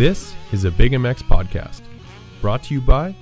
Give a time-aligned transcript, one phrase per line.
[0.00, 1.82] This is a Big MX podcast,
[2.40, 3.14] brought to you by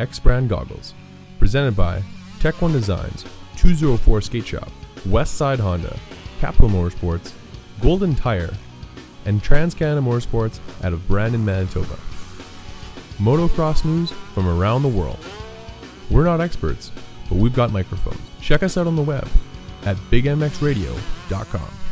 [0.00, 0.92] X Brand Goggles,
[1.38, 2.02] presented by
[2.40, 3.24] Tech One Designs,
[3.56, 4.68] 204 Skate Shop,
[5.06, 5.96] West Side Honda,
[6.40, 7.30] Capital Motorsports,
[7.80, 8.52] Golden Tire,
[9.26, 11.96] and Trans Canada Motorsports out of Brandon, Manitoba.
[13.18, 15.24] Motocross news from around the world.
[16.10, 16.90] We're not experts,
[17.28, 18.18] but we've got microphones.
[18.40, 19.28] Check us out on the web
[19.84, 21.83] at bigmxradio.com.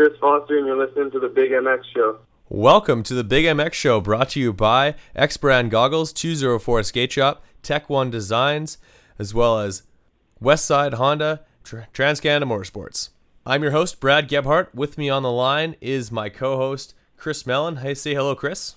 [0.00, 2.20] Chris Foster, and you're listening to the Big MX Show.
[2.48, 7.12] Welcome to the Big MX Show, brought to you by X Brand Goggles, 204 Skate
[7.12, 8.78] Shop, Tech One Designs,
[9.18, 9.82] as well as
[10.42, 13.10] Westside Honda, Tr- TransCanada Motorsports.
[13.44, 14.74] I'm your host, Brad Gebhart.
[14.74, 17.76] With me on the line is my co-host, Chris Mellon.
[17.76, 18.76] Hey, say hello, Chris.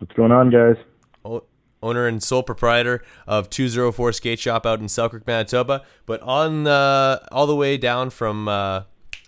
[0.00, 0.76] What's going on, guys?
[1.24, 1.44] O-
[1.82, 5.86] owner and sole proprietor of 204 Skate Shop out in Selkirk, Manitoba.
[6.04, 8.82] But on uh, all the way down from uh,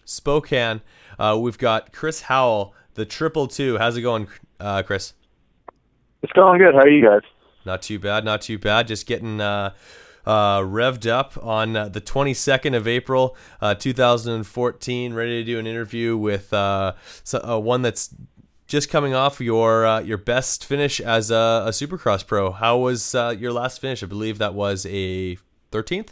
[0.05, 0.83] Spokane,
[1.21, 3.77] uh, we've got Chris Howell, the triple two.
[3.77, 4.27] How's it going,
[4.59, 5.13] uh, Chris?
[6.23, 6.75] It's going good.
[6.75, 7.23] How are you guys?
[7.67, 8.89] Not too bad, not too bad.
[8.89, 9.75] Just getting uh,
[10.25, 15.13] uh, revved up on uh, the 22nd of April, uh, 2014.
[15.13, 18.15] Ready to do an interview with uh, so, uh, one that's
[18.67, 22.51] just coming off your uh, your best finish as a, a Supercross pro.
[22.51, 24.03] How was uh, your last finish?
[24.03, 25.37] I believe that was a
[25.71, 26.11] 13th.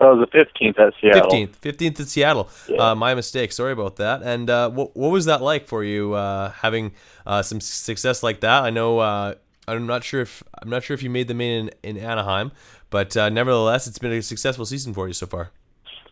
[0.00, 1.20] That was the 15th at Seattle.
[1.24, 2.48] Fifteenth, fifteenth in Seattle.
[2.68, 2.90] Yeah.
[2.92, 3.52] Uh, my mistake.
[3.52, 4.22] Sorry about that.
[4.22, 6.92] And uh, what what was that like for you uh, having
[7.26, 8.64] uh, some success like that?
[8.64, 8.98] I know.
[8.98, 9.34] Uh,
[9.68, 12.50] I'm not sure if I'm not sure if you made the main in, in Anaheim,
[12.88, 15.50] but uh, nevertheless, it's been a successful season for you so far.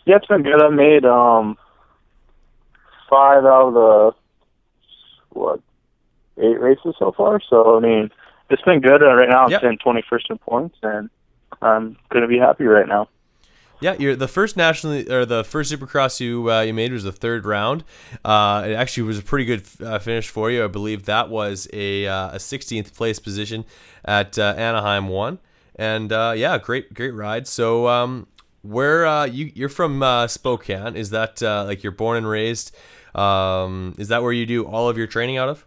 [0.04, 0.62] Yeah, it's been good.
[0.62, 1.56] I made um
[3.08, 4.12] five out of the
[5.30, 5.60] what
[6.36, 7.40] eight races so far.
[7.48, 8.10] So I mean,
[8.50, 9.00] it's been good.
[9.00, 9.62] Right now, I'm Yep.
[9.62, 11.08] sitting 21st in points, and
[11.62, 13.08] I'm gonna be happy right now.
[13.80, 17.12] Yeah, you're the first nationally or the first Supercross you uh, you made was the
[17.12, 17.84] third round.
[18.24, 20.64] Uh, it actually was a pretty good uh, finish for you.
[20.64, 23.64] I believe that was a uh, a 16th place position
[24.04, 25.38] at uh, Anaheim one,
[25.76, 27.46] and uh, yeah, great great ride.
[27.46, 28.26] So um,
[28.62, 30.96] where you you're from Spokane?
[30.96, 32.74] Is that like you're born and raised?
[33.14, 35.64] Um, is that where you do all of your training out of?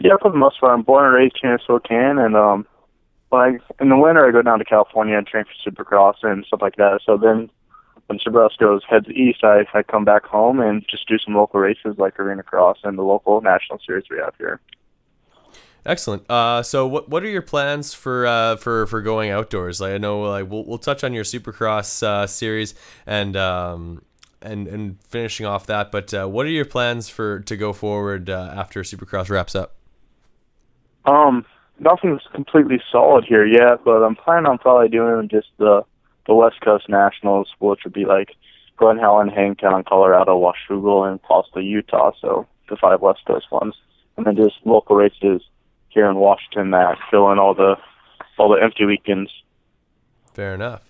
[0.00, 2.66] Yeah, for the most part, I'm born and raised here in Spokane, and um,
[3.32, 6.60] like in the winter, I go down to California and train for Supercross and stuff
[6.62, 7.00] like that.
[7.04, 7.50] So then,
[8.06, 11.60] when Supercross goes heads east, I I come back home and just do some local
[11.60, 14.60] races like Arena Cross and the local national series we have here.
[15.84, 16.30] Excellent.
[16.30, 19.80] Uh, so what what are your plans for uh, for for going outdoors?
[19.80, 24.02] Like I know, like we'll we'll touch on your Supercross uh, series and um
[24.40, 25.90] and and finishing off that.
[25.90, 29.74] But uh, what are your plans for to go forward uh, after Supercross wraps up?
[31.04, 31.44] Um,
[31.82, 35.82] nothing's completely solid here yet, but I'm planning on probably doing just the
[36.26, 38.30] the West Coast Nationals, which would be like
[38.76, 42.12] Glen Helen, Hangtown, Colorado, Washougal, and possibly Utah.
[42.20, 43.74] So the five West Coast ones,
[44.16, 45.42] and then just local races
[45.88, 47.76] here in Washington that fill in all the
[48.38, 49.30] all the empty weekends.
[50.34, 50.82] Fair enough.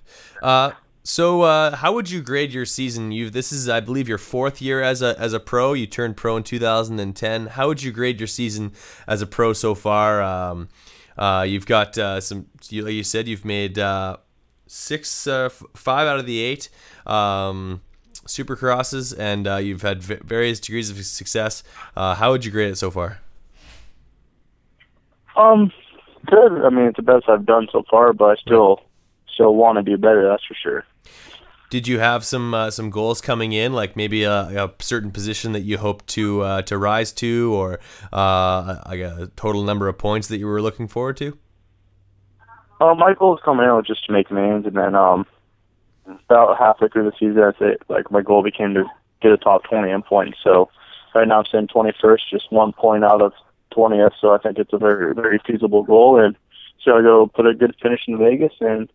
[0.43, 0.71] Uh,
[1.05, 3.11] so uh, how would you grade your season?
[3.11, 5.73] You this is I believe your fourth year as a as a pro.
[5.73, 7.47] You turned pro in 2010.
[7.49, 8.73] How would you grade your season
[9.09, 10.23] as a pro so far?
[10.23, 10.69] Um,
[11.17, 12.47] uh, you've got uh, some.
[12.69, 14.19] You, like you said, you've made uh,
[14.67, 16.69] six, uh, f- five out of the eight
[17.07, 17.83] um,
[18.27, 21.63] supercrosses, and uh, you've had v- various degrees of success.
[21.97, 23.21] Uh, how would you grade it so far?
[25.37, 25.73] Um,
[26.27, 26.65] good.
[26.65, 28.81] I mean, it's the best I've done so far, but I still
[29.35, 30.27] still want to do better.
[30.29, 30.85] That's for sure.
[31.73, 35.53] Did you have some uh, some goals coming in, like maybe a, a certain position
[35.53, 37.81] that you hope to uh, to rise to, or
[38.13, 41.39] uh, like a total number of points that you were looking forward to?
[42.79, 45.25] Uh, my goal coming in was just to make mains, and then um,
[46.07, 48.85] about halfway through the season, I say like my goal became to
[49.23, 50.37] get a top 20 in points.
[50.45, 50.69] So
[51.15, 53.33] right now I'm sitting 21st, just one point out of
[53.75, 54.13] 20th.
[54.21, 56.37] So I think it's a very very feasible goal, and
[56.85, 58.93] so I go put a good finish in Vegas, and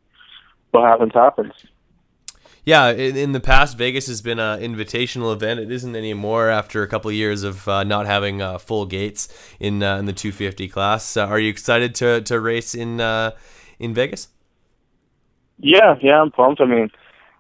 [0.70, 1.54] what happens happens.
[2.68, 5.62] Yeah, in, in the past, Vegas has been an invitational event.
[5.62, 9.30] It isn't anymore after a couple of years of uh, not having uh, full gates
[9.58, 11.16] in uh, in the 250 class.
[11.16, 13.32] Are you excited to, to race in uh,
[13.80, 14.28] in Vegas?
[15.60, 16.60] Yeah, yeah, I'm pumped.
[16.60, 16.90] I mean,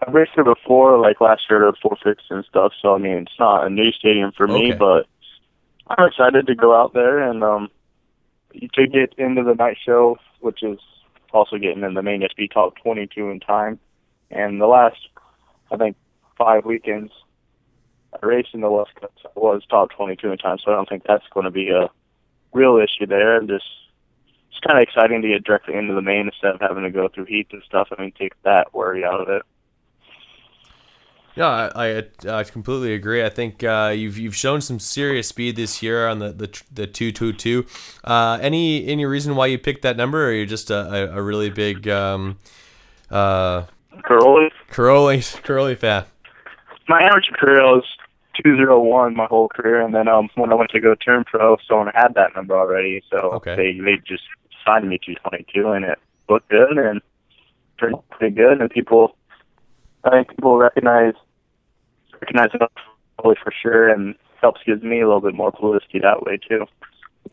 [0.01, 2.71] I've raced here before, like last year at Four Fix and stuff.
[2.81, 5.07] So I mean, it's not a new stadium for me, but
[5.89, 7.69] I'm excited to go out there and um
[8.75, 10.79] to get into the night show, which is
[11.33, 13.77] also getting in the main SB top 22 in time.
[14.31, 14.97] And the last,
[15.71, 15.95] I think,
[16.37, 17.11] five weekends,
[18.13, 19.25] I raced in the West Coast.
[19.25, 21.89] I was top 22 in time, so I don't think that's going to be a
[22.53, 23.37] real issue there.
[23.37, 23.65] I'm just
[24.49, 27.07] it's kind of exciting to get directly into the main instead of having to go
[27.07, 27.89] through heats and stuff.
[27.95, 29.43] I mean, take that worry out of it.
[31.35, 33.23] Yeah, I, I, I completely agree.
[33.23, 36.87] I think uh, you've you've shown some serious speed this year on the the the
[36.87, 37.67] two two two.
[38.03, 41.21] Uh, any any reason why you picked that number, or you're just a, a, a
[41.21, 42.39] really big um,
[43.11, 43.65] uh,
[44.69, 45.17] Curly.
[45.19, 46.05] Cairoli fan?
[46.89, 47.83] My amateur career was
[48.43, 51.91] 201 my whole career, and then um when I went to go turn pro, someone
[51.93, 53.55] had that number already, so Okay.
[53.55, 54.23] they they just
[54.65, 55.97] signed me 222, and it
[56.29, 57.01] looked good and
[57.77, 59.15] pretty pretty good, and people,
[60.03, 61.13] I think people recognize
[62.13, 62.61] recognize it
[63.17, 66.65] probably for sure, and helps gives me a little bit more publicity that way too.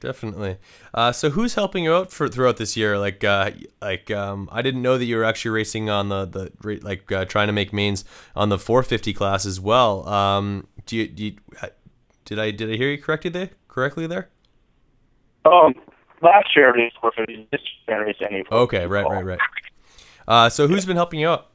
[0.01, 0.59] Definitely.
[0.93, 2.99] Uh, so who's helping you out for throughout this year?
[2.99, 6.81] Like, uh, like um, I didn't know that you were actually racing on the the
[6.83, 8.05] like uh, trying to make mains
[8.35, 10.07] on the 450 class as well.
[10.09, 11.69] Um, do you, do you uh,
[12.25, 13.51] did I did I hear you correctly there?
[13.69, 14.29] Correctly there?
[15.45, 15.75] Um,
[16.23, 18.45] last year I raced 450, this year I raced any.
[18.51, 19.41] Okay, right, right, right.
[20.27, 21.51] Uh, so who's been helping you out?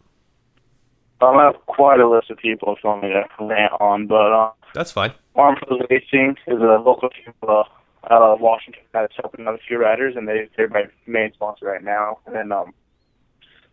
[1.21, 4.51] Um, I have quite a list of people you me to rant on, but um.
[4.73, 5.13] That's fine.
[5.35, 7.63] Arm Pros Racing is a local team uh,
[8.03, 11.83] of Washington that's helping out a few riders, and they they're my main sponsor right
[11.83, 12.19] now.
[12.25, 12.73] And then um,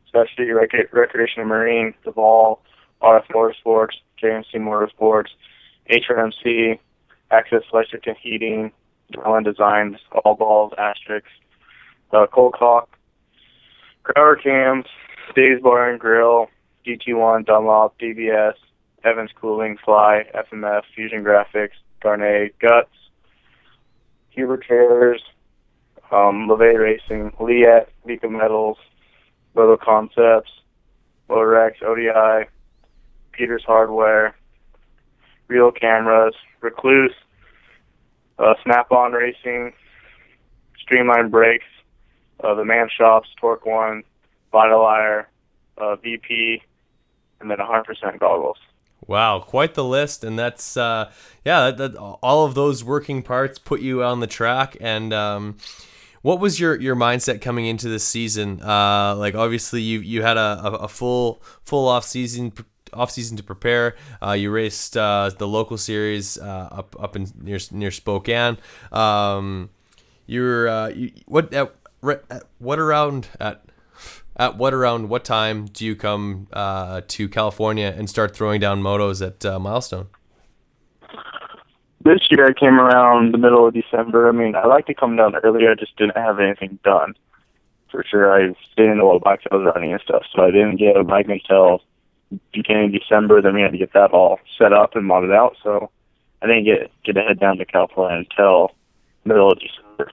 [0.06, 2.60] especially Rec- Recreation and Marine, Devol,
[3.02, 5.28] RF Motorsports, JMC Motorsports,
[5.90, 6.78] HRMC,
[7.30, 8.72] Access Electric and Heating,
[9.24, 11.26] Island Designs, All Balls, Asterisk,
[12.12, 12.86] uh, Colcock,
[14.02, 14.86] Crowder Cams,
[15.34, 16.48] Dave's Bar and Grill,
[16.86, 18.54] DT1, Dunlop, DBS,
[19.04, 21.70] Evans Cooling, Fly, FMF, Fusion Graphics,
[22.02, 22.90] Garnet, Guts,
[24.36, 25.22] Huber Trailers,
[26.12, 28.76] um, LeVay Racing, Liat, Vika Metals,
[29.54, 30.50] Little Concepts,
[31.28, 32.48] Motorex, ODI,
[33.32, 34.36] Peters Hardware,
[35.48, 37.14] Real Cameras, Rekluse,
[38.38, 39.72] uh, Snap-on Racing,
[40.78, 41.64] Streamline Brakes,
[42.44, 44.02] uh, the Man Shops, Torque One,
[44.52, 45.24] Vitalier,
[45.78, 46.62] uh, VP,
[47.40, 48.58] and then 100% goggles.
[49.06, 51.10] Wow, quite the list, and that's uh,
[51.44, 54.76] yeah, that, that, all of those working parts put you on the track.
[54.80, 55.58] And um,
[56.22, 58.60] what was your, your mindset coming into this season?
[58.60, 62.52] Uh, like obviously you you had a, a, full full off season
[62.92, 63.94] off season to prepare.
[64.20, 68.58] Uh, you raced uh, the local series uh, up up in near near Spokane.
[68.90, 69.70] Um,
[70.26, 71.72] you're uh, you, what at,
[72.02, 73.65] at what around at
[74.36, 78.82] at what around what time do you come uh, to California and start throwing down
[78.82, 80.08] motos at uh, Milestone?
[82.04, 84.28] This year I came around the middle of December.
[84.28, 85.72] I mean, I like to come down earlier.
[85.72, 87.14] I just didn't have anything done.
[87.90, 90.76] For sure, I didn't know what bikes I was running and stuff, so I didn't
[90.76, 91.82] get a bike until
[92.52, 93.40] beginning of December.
[93.40, 95.56] Then we had to get that all set up and modded out.
[95.62, 95.90] So
[96.42, 98.72] I didn't get get to head down to California until
[99.24, 100.12] middle of December.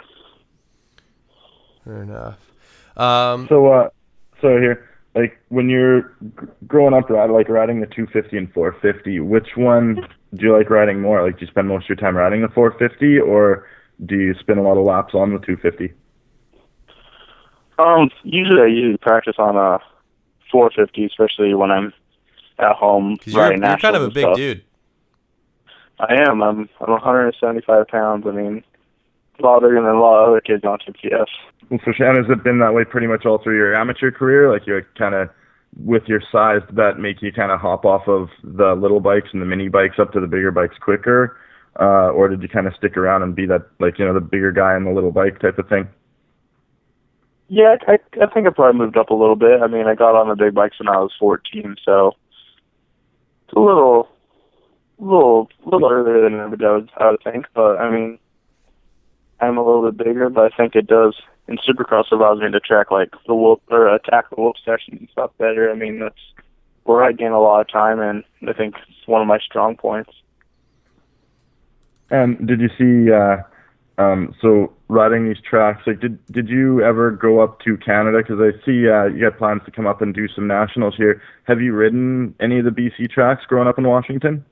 [1.84, 2.40] Fair enough.
[2.96, 3.90] Um, So, uh,
[4.44, 9.20] so here, like when you're g- growing up, ride like riding the 250 and 450.
[9.22, 9.96] Which one
[10.36, 11.24] do you like riding more?
[11.26, 13.66] Like, do you spend most of your time riding the 450, or
[14.06, 15.94] do you spend a lot of laps on the 250?
[17.80, 19.80] Um, usually I usually practice on a
[20.52, 21.94] 450, especially when I'm
[22.60, 24.36] at home 'cause you're, riding you're kind of a big stuff.
[24.36, 24.62] dude.
[26.00, 26.42] I am.
[26.44, 28.28] I'm I'm 175 pounds.
[28.28, 28.64] I mean,
[29.40, 31.26] a lot bigger than a lot of other kids on TPS.
[31.70, 34.52] Well, so Shannon, has it been that way pretty much all through your amateur career?
[34.52, 35.30] Like you're kind of
[35.78, 39.30] with your size, did that make you kind of hop off of the little bikes
[39.34, 41.38] and the mini bikes up to the bigger bikes quicker,
[41.80, 44.22] uh, or did you kind of stick around and be that like you know the
[44.22, 45.88] bigger guy in the little bike type of thing?
[47.48, 49.62] Yeah, I I think I probably moved up a little bit.
[49.62, 52.14] I mean, I got on the big bikes when I was 14, so
[53.46, 54.08] it's a little,
[55.00, 57.46] little, little earlier than I would, I would think.
[57.54, 58.20] But I mean,
[59.44, 61.16] I'm a little bit bigger, but I think it does.
[61.48, 65.10] In Supercross, allows me to track like the whoop or attack the whoop section and
[65.12, 65.70] stuff better.
[65.70, 66.16] I mean, that's
[66.86, 69.76] where I gain a lot of time, and I think it's one of my strong
[69.76, 70.12] points.
[72.10, 73.12] And did you see?
[73.12, 73.38] Uh,
[73.98, 78.20] um, so riding these tracks, like, did did you ever go up to Canada?
[78.20, 81.22] Because I see uh, you had plans to come up and do some nationals here.
[81.44, 84.46] Have you ridden any of the BC tracks growing up in Washington?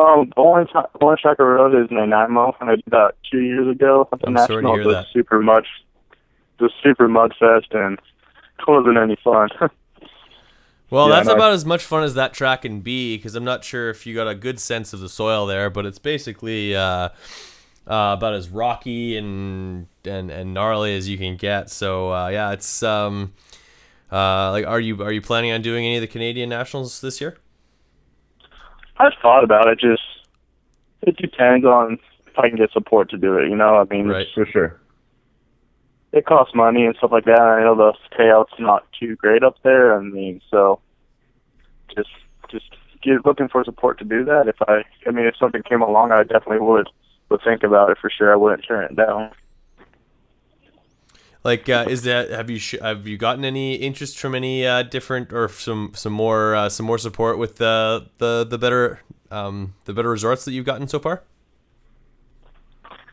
[0.00, 3.14] Um, the only, tra- the only track I rode is Nanaimo, and I did that
[3.30, 5.06] two years ago at the I'm sorry to hear It that.
[5.12, 5.64] super mud,
[6.58, 7.98] it was super mud fest, and
[8.58, 9.48] it wasn't any fun.
[10.92, 13.36] Well, Yeah, that's no, I- about as much fun as that track can be because
[13.36, 16.00] I'm not sure if you got a good sense of the soil there, but it's
[16.00, 17.10] basically uh, uh,
[17.86, 21.70] about as rocky and, and and gnarly as you can get.
[21.70, 23.32] So uh, yeah, it's um,
[24.10, 27.20] uh, like are you are you planning on doing any of the Canadian nationals this
[27.20, 27.36] year?
[29.00, 29.78] I've thought about it.
[29.80, 30.02] Just
[31.02, 33.48] it depends on if I can get support to do it.
[33.48, 34.26] You know, I mean, Right.
[34.34, 34.80] For sure.
[36.12, 37.40] it costs money and stuff like that.
[37.40, 39.96] I know the payout's not too great up there.
[39.96, 40.80] I mean, so
[41.96, 42.10] just
[42.50, 42.66] just
[43.02, 44.48] get looking for support to do that.
[44.48, 46.88] If I, I mean, if something came along, I definitely would
[47.30, 48.32] would think about it for sure.
[48.32, 49.30] I wouldn't turn it down.
[51.42, 55.32] Like, uh, is that have you have you gotten any interest from any uh, different
[55.32, 59.94] or some some more uh, some more support with the the the better um, the
[59.94, 61.22] better resorts that you've gotten so far?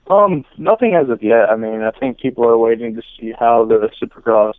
[0.09, 1.49] Um, nothing as of yet.
[1.49, 4.53] I mean, I think people are waiting to see how the Supercross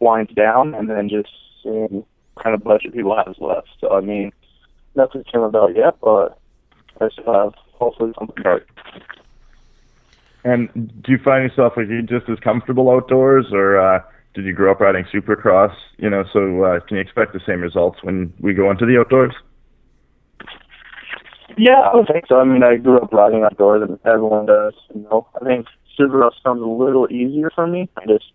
[0.00, 1.30] winds down, and then just
[1.62, 2.04] seeing
[2.42, 3.68] kind of budget people have left.
[3.80, 4.32] So, I mean,
[4.94, 6.38] nothing came about yet, but
[7.00, 8.62] I still have hopefully something right.
[10.44, 10.68] And
[11.02, 14.00] do you find yourself like you just as comfortable outdoors, or uh,
[14.34, 15.74] did you grow up riding Supercross?
[15.98, 18.98] You know, so uh, can you expect the same results when we go into the
[18.98, 19.34] outdoors?
[21.58, 22.36] Yeah, I would think so.
[22.36, 24.74] I mean, I grew up riding outdoors, and everyone does.
[24.94, 25.66] You know, I think
[25.98, 27.90] Supercross comes a little easier for me.
[27.96, 28.32] I just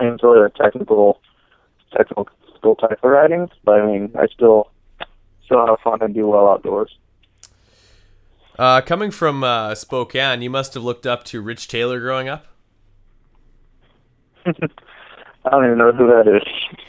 [0.00, 1.20] I enjoy the technical,
[1.96, 2.26] technical
[2.76, 4.70] type of riding, but I mean, I still
[5.44, 6.90] still have fun and do well outdoors.
[8.58, 12.46] Uh, coming from uh, Spokane, you must have looked up to Rich Taylor growing up.
[14.46, 16.42] I don't even know who that is.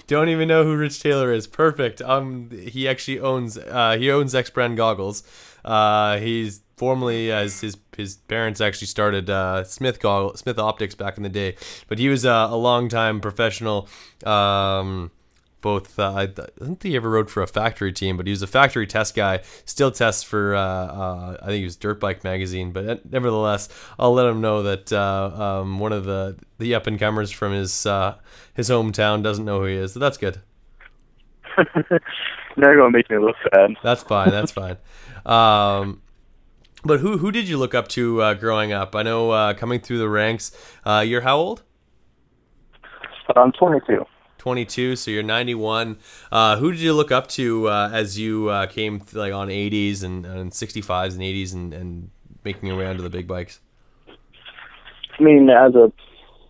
[0.07, 1.45] Don't even know who Rich Taylor is.
[1.45, 2.01] Perfect.
[2.01, 5.23] Um, he actually owns uh, he owns X brand goggles.
[5.63, 11.17] Uh, he's formerly as his his parents actually started uh, Smith goggle Smith Optics back
[11.17, 11.55] in the day,
[11.87, 13.87] but he was uh, a long time professional.
[14.25, 15.11] Um,
[15.61, 18.41] both uh, I don't think he ever rode for a factory team, but he was
[18.41, 19.41] a factory test guy.
[19.65, 24.13] Still tests for uh, uh, I think he was Dirt Bike magazine, but nevertheless, I'll
[24.13, 27.85] let him know that uh, um, one of the the up and comers from his
[27.85, 28.15] uh,
[28.53, 29.93] his hometown doesn't know who he is.
[29.93, 30.39] So that's good.
[32.57, 33.71] You're gonna make me look bad.
[33.83, 34.29] That's fine.
[34.29, 34.77] That's fine.
[35.25, 36.01] Um,
[36.83, 38.95] but who who did you look up to uh, growing up?
[38.95, 40.51] I know coming through the ranks.
[40.85, 41.63] you're how old?
[43.35, 44.05] I'm 22.
[44.39, 45.97] 22 so you're 91
[46.31, 49.49] uh, who did you look up to uh, as you uh, came th- like on
[49.49, 52.09] 80s and, and 65s and 80s and, and
[52.43, 53.59] making your way onto the big bikes
[55.19, 55.91] I mean, as a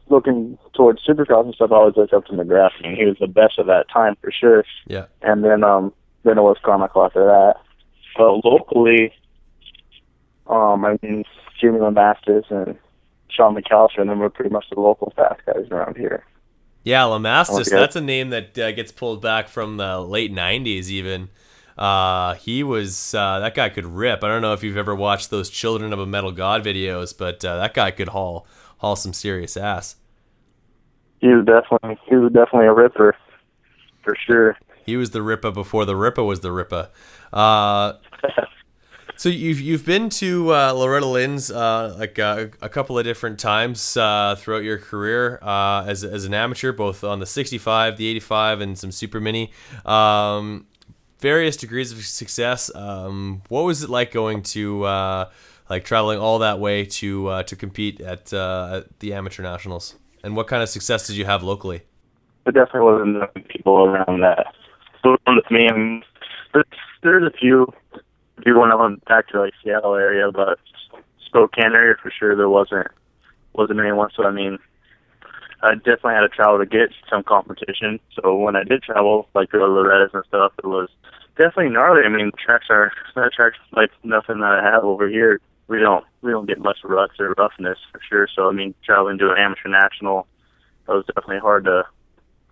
[0.10, 2.72] looking towards Supercross and stuff, I always looked up to McGrath.
[2.80, 4.64] I mean, he was the best of that time for sure.
[4.88, 5.94] yeah And then um
[6.24, 7.56] then it was Carmichael after that.
[8.18, 9.14] But locally,
[10.48, 11.26] um, I mean
[11.60, 12.78] Jimmy Lamastus and
[13.30, 16.24] Sean McAllister, and then we're pretty much the local fast guys around here.
[16.84, 17.76] Yeah lamastus Okay.
[17.76, 21.30] that's a name that uh, gets pulled back from the late 90s even
[21.78, 25.30] uh, he was uh, that guy could rip i don't know if you've ever watched
[25.30, 28.46] those children of a metal god videos but uh, that guy could haul
[28.80, 29.96] haul some serious ass
[31.22, 33.16] He was definitely he was definitely a ripper,
[34.04, 34.58] for sure.
[34.86, 36.90] He was the Ripper before the Ripper was the Ripper.
[39.20, 43.38] So you've you've been to uh, Loretta Lynn's uh, like uh, a couple of different
[43.38, 48.08] times uh, throughout your career uh, as as an amateur, both on the 65, the
[48.08, 49.52] 85, and some Super Mini.
[49.86, 50.68] Um,
[51.20, 52.74] various degrees of success.
[52.74, 55.30] Um, what was it like going to uh,
[55.70, 59.96] like traveling all that way to to compete at, at the amateur nationals?
[60.24, 61.82] And what kind of success did you have locally?
[62.46, 64.54] There definitely wasn't enough people around that.
[65.04, 66.04] So with me, mean,
[66.54, 66.66] there's,
[67.04, 67.68] there's a few
[68.44, 70.60] people when I went back to like Seattle area, but
[71.26, 72.88] Spokane area for sure there wasn't
[73.54, 74.10] wasn't anyone.
[74.16, 74.58] So I mean,
[75.62, 78.00] I definitely had to travel to get some competition.
[78.16, 80.90] So when I did travel, like go to Loretta's and stuff, it was
[81.38, 82.04] definitely gnarly.
[82.06, 85.40] I mean, tracks are that tracks like nothing that I have over here.
[85.68, 88.28] We don't we don't get much ruts or roughness for sure.
[88.36, 90.28] So I mean, traveling to an amateur national,
[90.88, 91.84] that was definitely hard to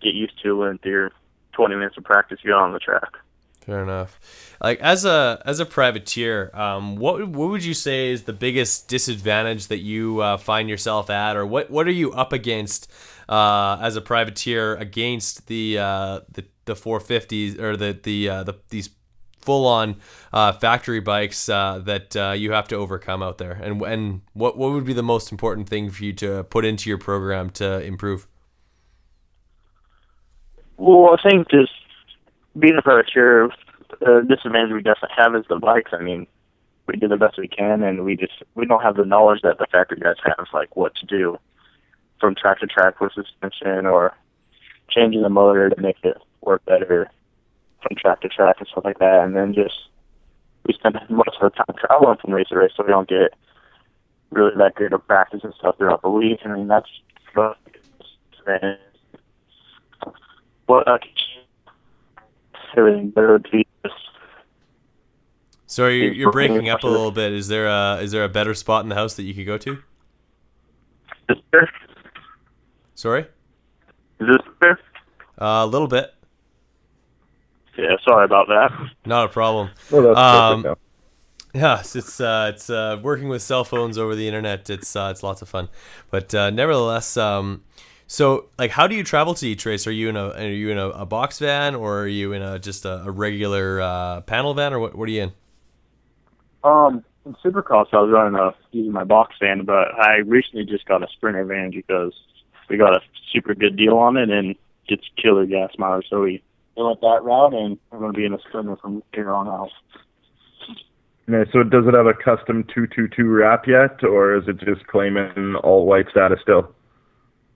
[0.01, 1.12] get used to when you're
[1.53, 3.13] 20 minutes of practice you're on the track.
[3.67, 4.17] Fair enough.
[4.63, 8.88] Like as a as a privateer, um, what what would you say is the biggest
[8.88, 12.89] disadvantage that you uh, find yourself at, or what what are you up against
[13.27, 18.53] uh, as a privateer against the uh, the the 450s or the the uh, the
[18.69, 18.89] these
[19.41, 19.97] full on
[20.31, 24.71] uh, factory bikes uh, that you have to overcome out there, and and what what
[24.71, 28.29] would be the most important thing for you to put into your program to improve?
[30.77, 31.71] Well, I think just
[32.60, 33.50] being a privateer,
[34.00, 35.92] the disadvantage we definitely have is the bikes.
[35.94, 36.28] I mean,
[36.88, 39.58] we do the best we can, and we just we don't have the knowledge that
[39.58, 41.38] the factory guys have, like what to do
[42.20, 44.16] from track to track with suspension or
[44.90, 47.10] changing the motor to make it work better
[47.82, 49.24] from track to track and stuff like that.
[49.24, 49.76] And then just
[50.66, 53.34] we spend most of the time traveling from race to race, so we don't get
[54.32, 56.40] really that great of practice and stuff throughout the week.
[56.46, 56.90] I mean, that's
[57.34, 57.58] what
[60.88, 60.98] uh,
[62.75, 63.95] everything better would be just
[65.67, 67.33] So you're, Is you're breaking up a little bit.
[67.33, 69.57] Is there a is there a better spot in the house that you could go
[69.57, 69.77] to?
[71.29, 71.63] Is this
[72.95, 73.21] Sorry,
[74.19, 74.79] Is this fair?
[75.39, 76.13] uh, a little bit.
[77.77, 78.71] Yeah, sorry about that.
[79.05, 79.69] Not a problem.
[79.91, 80.81] Well, that's Um, perfect.
[81.53, 81.62] now.
[81.75, 84.69] Yes, it's uh, it's uh, working with cell phones over the internet.
[84.69, 85.69] It's uh, it's lots of fun,
[86.12, 87.63] but uh, nevertheless, um,
[88.08, 89.86] so like, how do you travel to each race?
[89.86, 92.42] Are you in a are you in a, a box van or are you in
[92.42, 94.96] a just a, a regular uh, panel van or what?
[94.96, 95.34] What are you in?
[96.64, 100.86] Um, in Supercross, I was running a using my box van, but I recently just
[100.86, 102.14] got a Sprinter van because
[102.70, 103.02] we got a
[103.34, 104.56] super good deal on it and
[104.88, 106.08] gets killer gas mileage.
[106.10, 106.42] So we
[106.78, 109.48] we went that route, and we're going to be in a Sprinter from here on
[109.48, 109.70] out.
[111.30, 115.56] Yeah, so does it have a custom 222 wrap yet, or is it just claiming
[115.62, 116.74] all white status still?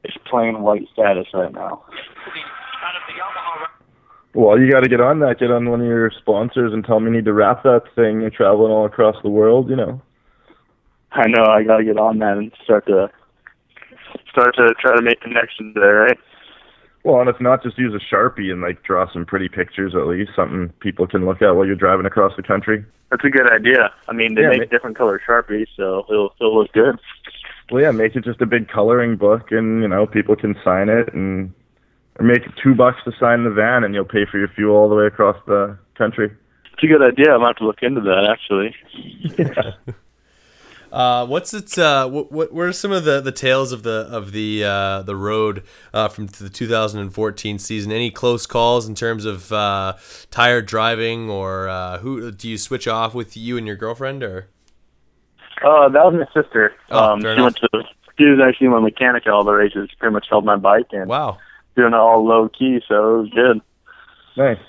[0.04, 1.84] It's plain white status right now.
[4.34, 5.40] Well, you got to get on that.
[5.40, 8.22] Get on one of your sponsors and tell them you need to wrap that thing.
[8.22, 10.02] You're traveling all across the world, you know.
[11.12, 13.10] I know I got to get on that and start to
[14.32, 16.18] start to try to make connections there, right?
[17.04, 20.08] Well, and if not, just use a sharpie and like draw some pretty pictures at
[20.08, 22.86] least, something people can look at while you're driving across the country.
[23.10, 23.92] That's a good idea.
[24.08, 26.98] I mean, they Yeah, make ma- different color sharpies, so it'll it'll look good.
[27.72, 30.90] Well, yeah, make it just a big coloring book, and you know people can sign
[30.90, 31.54] it, and
[32.20, 34.76] or make it two bucks to sign the van, and you'll pay for your fuel
[34.76, 36.30] all the way across the country.
[36.74, 37.34] It's a good idea.
[37.34, 38.76] I might have to look into that actually.
[40.92, 41.78] Uh, what's it?
[41.78, 45.02] Uh, what, what what are some of the, the tales of the of the uh,
[45.04, 45.64] the road
[45.94, 47.92] uh, from the 2014 season?
[47.94, 49.94] Any close calls in terms of uh,
[50.32, 54.50] tired driving, or uh, who do you switch off with you and your girlfriend, or
[55.64, 56.74] Uh, that was my sister.
[56.90, 57.84] Oh, um, fair she went to
[58.18, 59.90] she was actually my mechanic at all the races.
[60.00, 61.38] Pretty much held my bike and wow,
[61.76, 63.62] doing it all low key, so it was good.
[64.38, 64.60] Nice.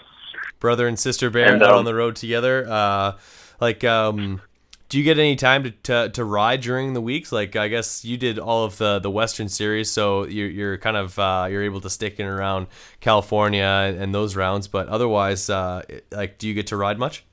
[0.61, 2.67] brother and sister bear And, out um, on the road together?
[2.69, 3.13] Uh,
[3.61, 4.41] like, um,
[4.89, 7.33] do you get any time to, to, to ride during the weeks?
[7.33, 10.97] Like, I guess you did all of the, the Western series, so you're, you're kind
[10.97, 12.67] of uh, you're able to stick in around
[13.01, 14.69] California and, and those rounds.
[14.69, 17.25] But otherwise, uh, like, do you get to ride much?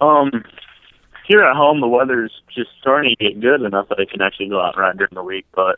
[0.00, 0.44] Um,
[1.28, 4.48] here at home, the weather's just starting to get good enough that I can actually
[4.48, 5.46] go out and ride during the week.
[5.54, 5.76] But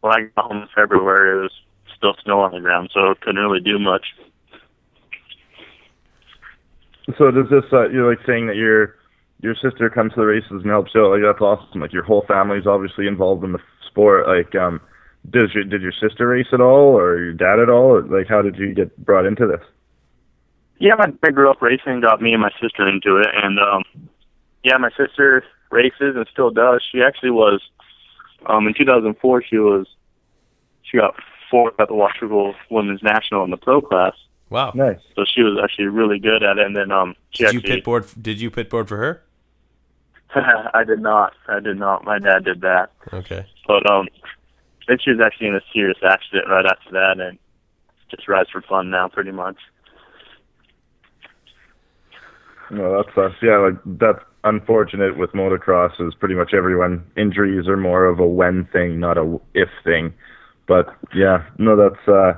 [0.00, 1.52] when I got home in February, it was
[1.96, 4.06] still snow on the ground, so I couldn't really do much.
[7.18, 8.94] So does this uh, you're like saying that your
[9.40, 11.10] your sister comes to the races and helps out?
[11.10, 11.80] Like that's awesome.
[11.80, 14.28] Like your whole family's obviously involved in the sport.
[14.28, 14.80] Like, um,
[15.30, 17.96] does your did your sister race at all, or your dad at all?
[17.96, 19.64] Or, like, how did you get brought into this?
[20.78, 23.82] Yeah, my dad grew up racing, got me and my sister into it, and um,
[24.64, 26.82] yeah, my sister races and still does.
[26.90, 27.60] She actually was,
[28.46, 29.86] um, in 2004, she was,
[30.82, 31.14] she got
[31.50, 34.14] fourth at the Washington Women's National in the pro class,
[34.50, 34.72] Wow.
[34.74, 34.98] Nice.
[35.14, 36.66] so she was actually really good at it.
[36.66, 38.06] And then um, she Did you actually, pit board?
[38.20, 39.22] Did you pit board for her?
[40.74, 42.04] I did not, I did not.
[42.04, 43.46] My dad did that, Okay.
[43.66, 44.08] but um,
[44.88, 47.38] then she was actually in a serious accident right after that, and
[48.10, 49.56] just rides for fun now, pretty much.
[52.70, 53.34] No, that sucks.
[53.42, 55.92] Yeah, like that's unfortunate with motocross.
[56.00, 60.12] Is pretty much everyone injuries are more of a when thing, not a if thing.
[60.66, 62.34] But yeah, no, that's uh,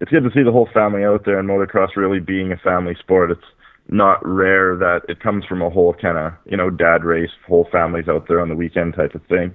[0.00, 2.94] it's good to see the whole family out there and motocross really being a family
[2.98, 3.30] sport.
[3.30, 3.40] It's
[3.88, 7.68] not rare that it comes from a whole kind of you know dad race, whole
[7.70, 9.54] families out there on the weekend type of thing.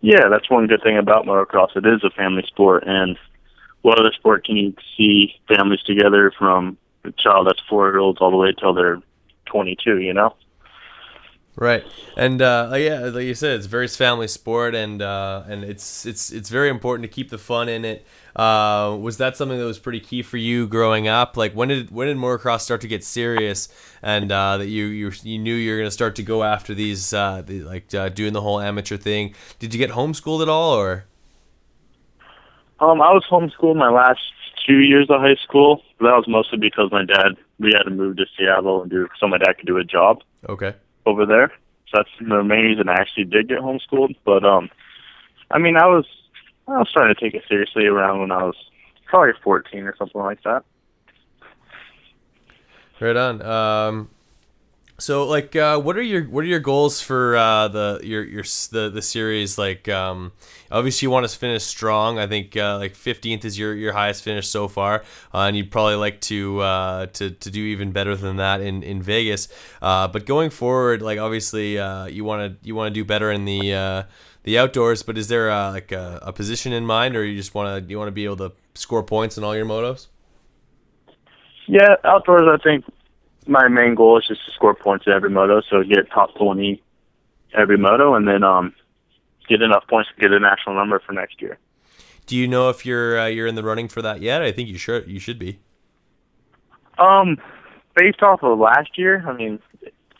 [0.00, 1.76] Yeah, that's one good thing about motocross.
[1.76, 3.18] It is a family sport, and
[3.82, 8.18] what other sport can you see families together from a child that's four year olds
[8.20, 9.00] all the way till they're
[9.46, 10.00] 22?
[10.00, 10.34] You know?
[11.56, 11.84] Right,
[12.16, 16.04] and uh, yeah, like you said, it's a very family sport, and uh, and it's
[16.04, 18.04] it's it's very important to keep the fun in it.
[18.34, 21.36] Uh, was that something that was pretty key for you growing up?
[21.36, 23.68] Like when did when did motocross start to get serious,
[24.02, 26.74] and uh, that you you you knew you were going to start to go after
[26.74, 29.32] these uh, the, like uh, doing the whole amateur thing?
[29.60, 31.04] Did you get homeschooled at all, or
[32.80, 34.22] Um, I was homeschooled my last
[34.66, 35.82] two years of high school.
[36.00, 39.28] That was mostly because my dad we had to move to Seattle and do so
[39.28, 40.74] my dad could do a job okay?
[41.06, 41.52] over there.
[41.88, 44.16] So that's the main reason I actually did get homeschooled.
[44.24, 44.70] But um,
[45.50, 46.06] I mean, I was
[46.66, 48.56] I was starting to take it seriously around when I was
[49.06, 50.64] probably 14 or something like that.
[53.00, 53.42] Right on.
[53.42, 54.10] Um,
[55.04, 58.42] so like, uh, what are your what are your goals for uh, the your your
[58.42, 59.58] the the series?
[59.58, 60.32] Like, um,
[60.70, 62.18] obviously you want to finish strong.
[62.18, 65.70] I think uh, like fifteenth is your, your highest finish so far, uh, and you'd
[65.70, 69.48] probably like to uh, to to do even better than that in in Vegas.
[69.82, 73.44] Uh, but going forward, like obviously you want to you want to do better in
[73.44, 74.06] the
[74.44, 75.02] the outdoors.
[75.02, 77.90] But is there uh, like a, a position in mind, or you just want to
[77.90, 80.06] you want to be able to score points in all your motos?
[81.66, 82.86] Yeah, outdoors, I think
[83.46, 86.82] my main goal is just to score points at every moto, so get top 20
[87.54, 88.74] every moto, and then um,
[89.48, 91.58] get enough points to get a national number for next year.
[92.26, 94.40] Do you know if you're uh, you're in the running for that yet?
[94.42, 95.58] I think you should you should be.
[96.98, 97.38] Um,
[97.94, 99.60] based off of last year, I mean,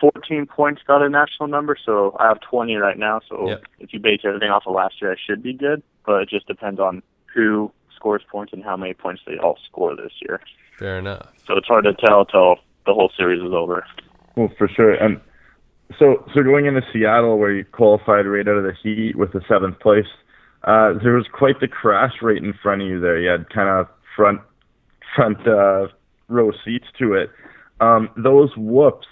[0.01, 3.21] 14 points got a national number, so I have 20 right now.
[3.29, 3.65] So Yep.
[3.79, 5.83] if you base everything off of last year, I should be good.
[6.05, 9.97] But it just depends on who scores points and how many points they all score
[9.97, 10.41] this year.
[10.79, 11.33] Fair enough.
[11.47, 13.85] So it's hard to tell till the whole series is over.
[14.37, 14.95] Well, for sure.
[14.95, 15.21] And
[15.99, 19.41] so, so going into Seattle, where you qualified right out of the heat with the
[19.49, 20.07] seventh place,
[20.65, 23.19] uh, there was quite the crash right in front of you there.
[23.19, 24.41] You had kind of front,
[25.15, 25.89] front uh,
[26.29, 27.31] row seats to it.
[27.81, 29.07] Um, those whoops,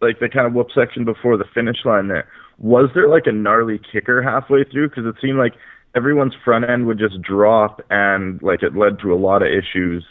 [0.00, 3.32] like the kind of whoop section before the finish line there, was there like a
[3.32, 4.90] gnarly kicker halfway through?
[4.90, 5.54] Because it seemed like
[5.96, 10.04] everyone's front end would just drop, and like it led to a lot of issues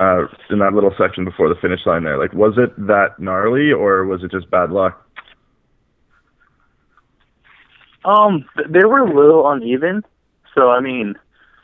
[0.00, 2.18] uh, in that little section before the finish line there.
[2.18, 5.00] Like, was it that gnarly, or was it just bad luck?
[8.04, 10.02] Um, they were a little uneven.
[10.54, 11.14] So I mean,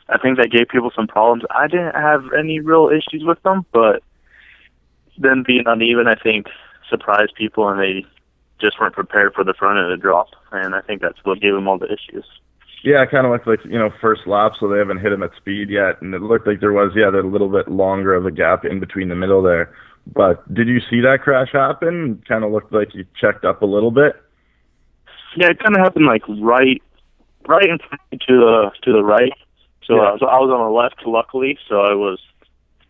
[0.09, 1.43] I think that gave people some problems.
[1.51, 4.03] I didn't have any real issues with them, but
[5.17, 6.47] them being uneven, I think,
[6.89, 8.05] surprised people, and they
[8.59, 10.27] just weren't prepared for the front end to drop.
[10.51, 12.25] And I think that's what gave them all the issues.
[12.83, 15.21] Yeah, it kind of looked like you know first lap, so they haven't hit him
[15.23, 18.13] at speed yet, and it looked like there was yeah, there a little bit longer
[18.13, 19.73] of a gap in between the middle there.
[20.07, 22.23] But did you see that crash happen?
[22.27, 24.15] Kind of looked like you checked up a little bit.
[25.37, 26.81] Yeah, it kind of happened like right,
[27.47, 29.33] right in front of me to the to the right.
[29.85, 30.01] So Yeah.
[30.01, 32.19] I was I was on the left, luckily, so I was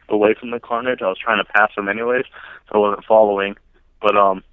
[0.08, 1.02] away from the carnage.
[1.02, 2.26] I was trying to pass him anyways,
[2.70, 3.56] so I wasn't following.
[4.02, 4.44] But um,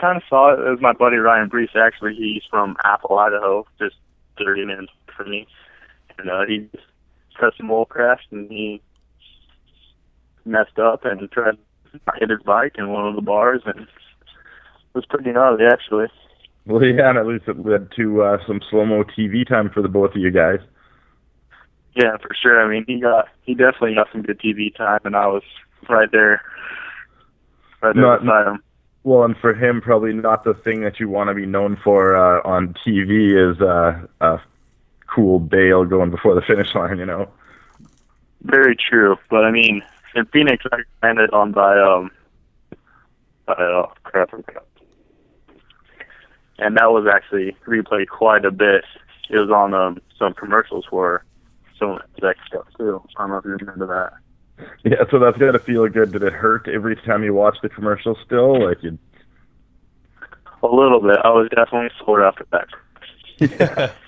[0.00, 0.60] kind of saw it.
[0.60, 1.74] It was my buddy Ryan Brees.
[1.76, 3.96] Actually, he's from Apple, Idaho, just
[4.38, 5.46] 30 minutes from me,
[6.18, 6.84] and uh, he just
[7.38, 8.80] cut some oil crash and he
[10.44, 11.56] messed up and tried
[11.92, 13.88] to hit his bike in one of the bars, and it
[14.94, 16.06] was pretty gnarly actually.
[16.66, 19.82] Well, yeah, and at least it led to uh, some slow mo TV time for
[19.82, 20.60] the both of you guys.
[21.94, 22.64] Yeah, for sure.
[22.64, 25.42] I mean, he got he definitely got some good TV time, and I was
[25.88, 26.40] right there,
[27.82, 28.62] right there Not- beside him.
[29.04, 32.16] Well, and for him, probably not the thing that you want to be known for
[32.16, 34.40] uh, on TV is uh, a
[35.06, 36.98] cool bail going before the finish line.
[36.98, 37.28] You know.
[38.42, 39.82] Very true, but I mean,
[40.14, 42.10] in Phoenix, I landed on by um,
[43.46, 44.30] by uh, crap,
[46.58, 48.84] and that was actually replayed quite a bit.
[49.28, 51.24] It was on um some commercials for
[51.78, 53.02] some X stuff too.
[53.16, 54.23] I don't know if you remember that.
[54.84, 56.12] Yeah, so that's gotta feel good.
[56.12, 58.16] Did it hurt every time you watch the commercial?
[58.24, 58.98] Still, like you.
[60.62, 61.18] A little bit.
[61.24, 62.66] I was definitely sore after that.
[63.38, 63.92] yeah.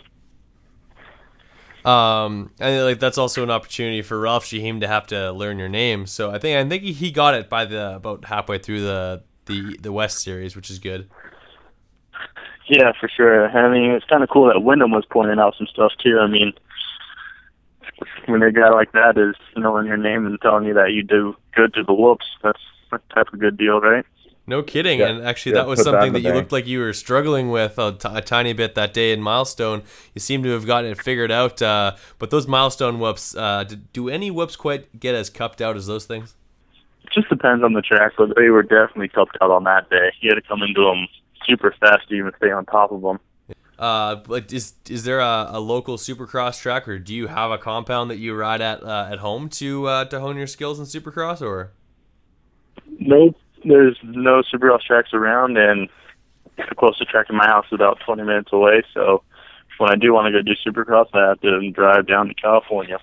[1.84, 5.68] Um, and like that's also an opportunity for Ralph Sheheen to have to learn your
[5.68, 6.06] name.
[6.06, 9.22] So I think I think he- he got it by the about halfway through the
[9.44, 11.08] the the West series, which is good.
[12.68, 13.48] Yeah, for sure.
[13.48, 16.18] I mean, it's kind of cool that Windham was pointing out some stuff too.
[16.20, 16.52] I mean,
[18.26, 21.34] when a guy like that is knowing your name and telling you that you do
[21.54, 24.04] good to the whoops, that's that's type of good deal, right?
[24.46, 25.00] No kidding.
[25.00, 25.08] Yeah.
[25.08, 27.50] And actually, Yeah, that was put that something that you looked like you were struggling
[27.50, 29.82] with a, t- a tiny bit that day in Milestone.
[30.14, 31.60] You seem to have gotten it figured out.
[31.60, 35.76] Uh, but those Milestone whoops, uh, do, do any whoops quite get as cupped out
[35.76, 36.36] as those things?
[37.04, 40.12] It just depends on the track, but they were definitely cupped out on that day.
[40.20, 41.08] You had to come into them
[41.44, 43.18] super fast to even stay on top of them.
[43.78, 47.58] Uh, like is is there a, a local Supercross track, or do you have a
[47.58, 50.86] compound that you ride at uh, at home to uh, to hone your skills in
[50.86, 51.72] Supercross, or?
[52.98, 55.88] Nope, there's no Supercross tracks around, and
[56.56, 58.82] the closest track in my house is about 20 minutes away.
[58.94, 59.22] So
[59.78, 62.98] when I do want to go do Supercross, I have to drive down to California.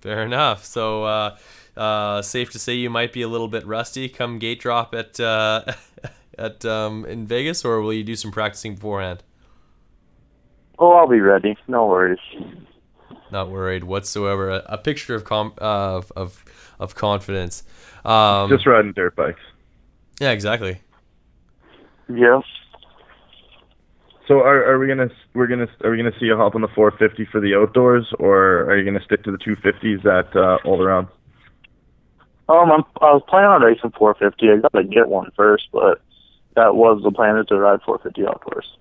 [0.00, 0.64] Fair enough.
[0.64, 1.36] So, uh,
[1.76, 5.20] uh, safe to say you might be a little bit rusty come gate drop at
[5.20, 5.64] uh,
[6.38, 9.22] at um, in Vegas, or will you do some practicing beforehand?
[10.78, 11.56] Oh, I'll be ready.
[11.68, 12.18] No worries.
[13.30, 14.50] Not worried whatsoever.
[14.50, 16.44] A, a picture of com- of of
[16.78, 17.62] of confidence.
[18.04, 19.40] Um, Just riding dirt bikes.
[20.20, 20.80] yeah, exactly.
[22.08, 22.40] Yeah.
[24.28, 26.68] So are are we gonna we're gonna are we gonna see a hop on the
[26.68, 30.82] 450 for the outdoors, or are you gonna stick to the 250s at uh, all
[30.82, 31.08] around?
[32.48, 34.50] Um, I'm, I was planning on racing 450.
[34.50, 36.00] I got to get one first, but
[36.54, 38.76] that was the plan is to ride 450 outdoors.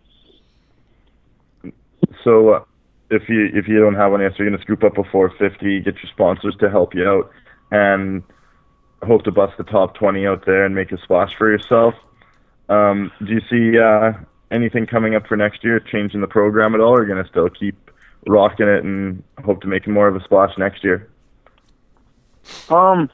[2.23, 2.63] So uh,
[3.09, 5.95] if you if you don't have yet, so you're gonna scoop up a 450, get
[5.95, 7.31] your sponsors to help you out,
[7.71, 8.23] and
[9.03, 11.93] hope to bust the top 20 out there and make a splash for yourself.
[12.69, 14.13] Um, do you see uh,
[14.51, 17.27] anything coming up for next year, changing the program at all, or are you gonna
[17.27, 17.91] still keep
[18.27, 21.09] rocking it and hope to make more of a splash next year?
[22.69, 23.09] Um,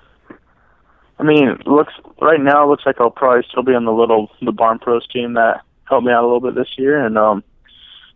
[1.20, 4.52] I mean, looks right now looks like I'll probably still be on the little the
[4.52, 7.44] Barn Pros team that helped me out a little bit this year, and um,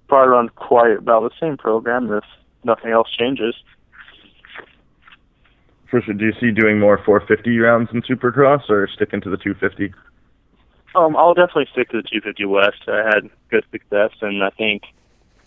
[0.08, 2.24] probably run quite about the same program if
[2.64, 3.56] nothing else changes.
[5.90, 6.14] For sure.
[6.14, 9.94] Do you see doing more 450 rounds in Supercross or sticking to the 250?
[10.96, 12.84] Um, I'll definitely stick to the 250 West.
[12.88, 14.84] I had good success, and I think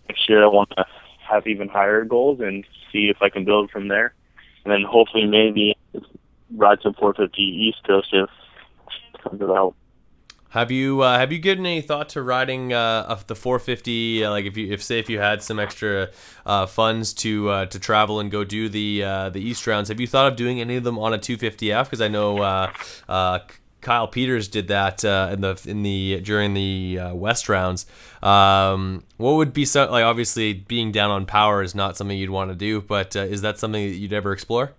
[0.09, 0.85] next year I want to
[1.29, 4.15] have even higher goals and see if I can build from there.
[4.65, 5.77] And then hopefully maybe
[6.55, 8.29] ride some 450 East Coast if
[9.15, 9.75] it comes about.
[10.51, 14.25] Have you uh, have you given any thought to riding uh, the 450?
[14.25, 16.09] Uh, like if you if say if you had some extra
[16.47, 20.01] uh, funds to uh, to travel and go do the uh, the East rounds, have
[20.01, 21.85] you thought of doing any of them on a 250F?
[21.85, 22.71] Because I know
[23.81, 27.85] Kyle Peters did that in the in the during the West rounds.
[28.23, 30.05] Um, what would be so like?
[30.05, 33.59] Obviously, being down on power is not something you'd want to do, but is that
[33.59, 34.73] something that you'd ever explore?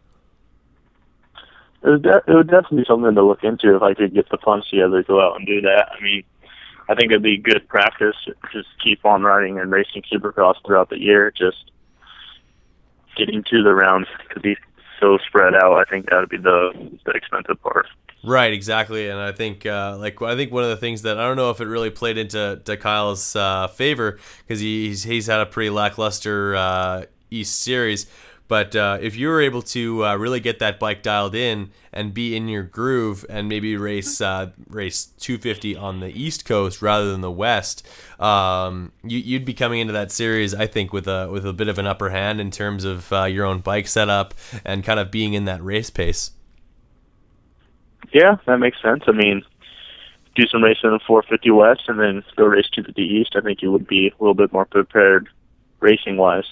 [1.84, 4.30] It would, de- it would definitely be something to look into if I could get
[4.30, 5.90] the funds together to go out and do that.
[5.98, 6.24] I mean,
[6.90, 8.16] I think it'd be good practice.
[8.52, 11.32] Just keep on riding and racing Supercross throughout the year.
[11.32, 11.72] Just
[13.16, 14.58] getting to the rounds could be
[15.00, 15.78] so spread out.
[15.78, 16.72] I think that would be the
[17.06, 17.86] the expensive part.
[18.24, 21.26] Right, exactly, and I think uh, like I think one of the things that I
[21.26, 25.40] don't know if it really played into to Kyle's uh, favor because he's he's had
[25.40, 28.08] a pretty lackluster uh, East series
[28.50, 32.16] but uh, if you were able to uh, really get that bike dialed in and
[32.16, 37.12] be in your groove and maybe race uh, race 250 on the East Coast rather
[37.12, 37.88] than the West,
[38.20, 41.68] um, you, would be coming into that series, I think, with a with a bit
[41.68, 44.34] of an upper hand in terms of uh, your own bike setup
[44.66, 46.32] and kind of being in that race pace.
[48.12, 49.04] Yeah, that makes sense.
[49.06, 49.44] I mean,
[50.34, 53.36] do some racing in the 450 West and then go race 250 East.
[53.36, 55.30] I think you would be a little bit more prepared
[55.82, 56.46] racing wise.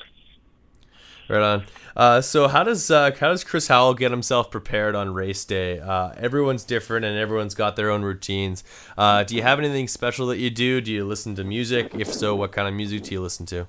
[1.29, 1.65] Right on.
[1.95, 5.79] Uh, so how does uh, how does Chris Howell get himself prepared on race day?
[5.79, 8.63] Uh, everyone's different and everyone's got their own routines.
[8.97, 10.79] Uh, do you have anything special that you do?
[10.79, 11.91] Do you listen to music?
[11.95, 13.67] If so, what kind of music do you listen to?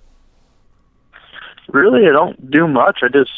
[1.69, 3.01] Really, I don't do much.
[3.03, 3.33] I just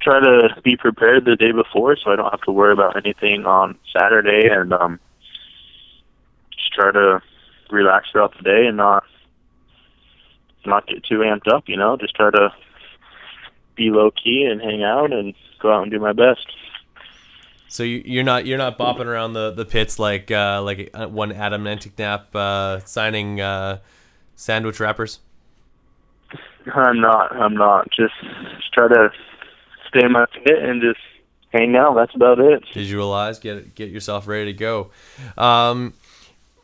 [0.00, 3.46] try to be prepared the day before, so I don't have to worry about anything
[3.46, 5.00] on Saturday, and um,
[6.52, 7.22] just try to
[7.70, 9.04] relax throughout the day and not
[10.66, 11.64] not get too amped up.
[11.66, 12.52] You know, just try to
[13.76, 16.46] be low key and hang out and go out and do my best.
[17.68, 21.08] So you, are not you're not bopping around the, the pits like uh, like uh,
[21.08, 23.78] one Adam Enticknap uh, signing uh,
[24.36, 25.18] sandwich wrappers.
[26.72, 27.34] I'm not.
[27.34, 27.88] I'm not.
[27.90, 29.10] Just, just try to
[29.88, 31.00] stay in my pit and just
[31.50, 31.94] hang out.
[31.94, 32.64] That's about it.
[32.72, 34.90] Visualize, get get yourself ready to go.
[35.36, 35.94] Um,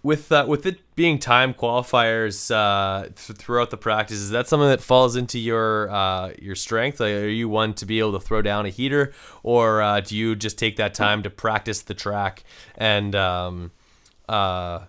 [0.02, 4.68] with uh, with it being time qualifiers uh, th- throughout the practice, is that something
[4.68, 7.00] that falls into your uh, your strength?
[7.00, 10.16] Like, are you one to be able to throw down a heater, or uh, do
[10.16, 12.44] you just take that time to practice the track
[12.76, 13.72] and um,
[14.28, 14.84] uh,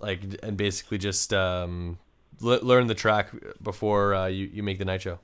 [0.00, 1.98] like and basically just um,
[2.42, 3.30] l- learn the track
[3.62, 5.18] before uh, you you make the night show?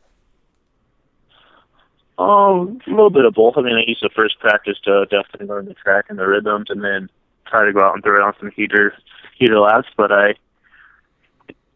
[2.19, 3.55] Um, a little bit of both.
[3.57, 6.67] I mean, I use the first practice to definitely learn the track and the rhythms,
[6.69, 7.09] and then
[7.47, 8.93] try to go out and throw it on some heaters
[9.39, 10.35] heater laps, but I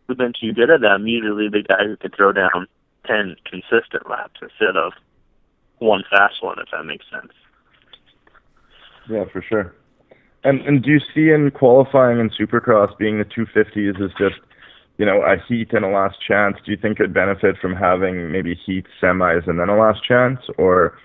[0.08, 0.90] have been too good at that.
[0.92, 2.66] I'm usually the guy who can throw down
[3.06, 4.92] ten consistent laps instead of
[5.78, 7.32] one fast one, if that makes sense.
[9.08, 9.74] Yeah, for sure.
[10.44, 14.40] And and do you see in qualifying in Supercross being the 250s is just
[14.98, 16.56] you know a heat and a last chance?
[16.64, 20.40] Do you think it'd benefit from having maybe heat semis and then a last chance,
[20.58, 20.98] or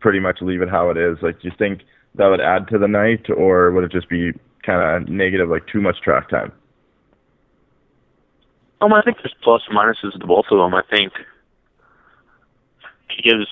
[0.00, 1.18] pretty much leave it how it is?
[1.22, 1.82] Like, do you think
[2.14, 4.32] that would add to the night, or would it just be
[4.66, 6.52] kind of negative, like too much track time?
[8.80, 10.74] Um, I think there's plus minuses to both of them.
[10.74, 11.12] I think
[13.10, 13.46] it gives.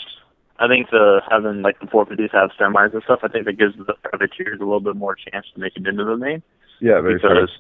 [0.59, 3.21] I think the having like the 450s have semis and stuff.
[3.23, 6.05] I think that gives the privateers a little bit more chance to make it into
[6.05, 6.43] the main.
[6.81, 7.51] Yeah, very because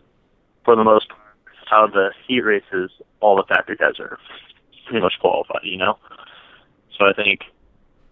[0.64, 1.20] for the most part,
[1.66, 2.90] how the heat races,
[3.20, 4.18] all the factory guys are
[4.86, 5.62] pretty much qualified.
[5.64, 5.98] You know,
[6.98, 7.40] so I think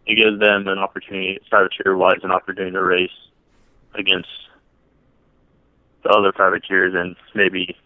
[0.06, 3.10] it gives them an opportunity, privateer wise, an opportunity to race
[3.94, 4.28] against
[6.02, 7.76] the other privateers and maybe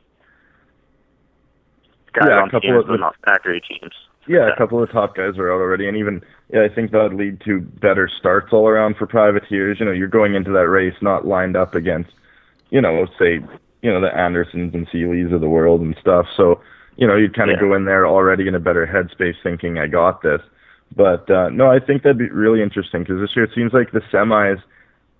[2.12, 3.92] guys yeah, on teams but not factory teams.
[4.29, 7.02] Yeah, a couple of top guys are out already, and even yeah, I think that
[7.02, 9.79] would lead to better starts all around for privateers.
[9.79, 12.11] You know, you're going into that race not lined up against,
[12.70, 13.40] you know, say,
[13.83, 16.26] you know, the Andersons and Seelys of the world and stuff.
[16.37, 16.61] So,
[16.96, 17.68] you know, you'd kind of yeah.
[17.68, 20.40] go in there already in a better headspace, thinking I got this.
[20.94, 23.92] But uh, no, I think that'd be really interesting because this year it seems like
[23.92, 24.62] the semis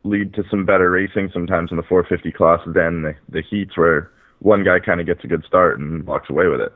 [0.07, 4.11] lead to some better racing sometimes in the 450 class than the, the heats where
[4.40, 6.73] one guy kind of gets a good start and walks away with it.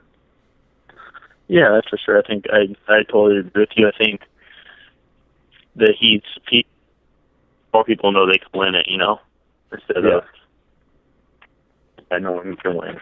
[1.49, 2.19] Yeah, that's for sure.
[2.19, 3.89] I think I I totally agree with you.
[3.89, 4.21] I think
[5.75, 6.27] the heats,
[7.75, 9.21] more people know they can win it, you know,
[9.73, 10.19] instead yeah.
[10.19, 10.25] of
[12.11, 12.99] I know one can win.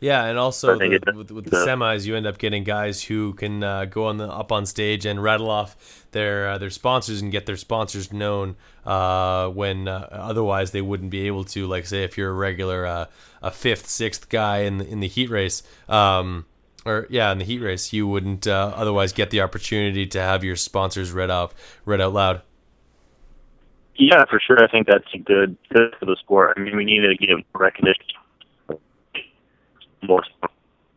[0.00, 3.32] Yeah, and also the, with, with the the- semis, you end up getting guys who
[3.34, 7.22] can uh, go on the up on stage and rattle off their uh, their sponsors
[7.22, 11.66] and get their sponsors known uh, when uh, otherwise they wouldn't be able to.
[11.66, 13.06] Like say if you're a regular uh,
[13.42, 15.62] a fifth, sixth guy in the, in the heat race.
[15.88, 16.46] Um,
[16.84, 20.44] or yeah, in the heat race, you wouldn't uh, otherwise get the opportunity to have
[20.44, 21.54] your sponsors read off,
[21.84, 22.42] read out loud.
[23.96, 24.62] Yeah, for sure.
[24.62, 26.54] I think that's good good for the sport.
[26.56, 28.04] I mean, we need to give recognition
[30.06, 30.22] more,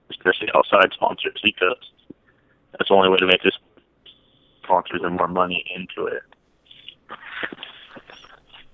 [0.10, 1.78] especially outside sponsors, because
[2.72, 3.58] that's the only way to make this
[4.64, 6.24] sponsors and more money into it.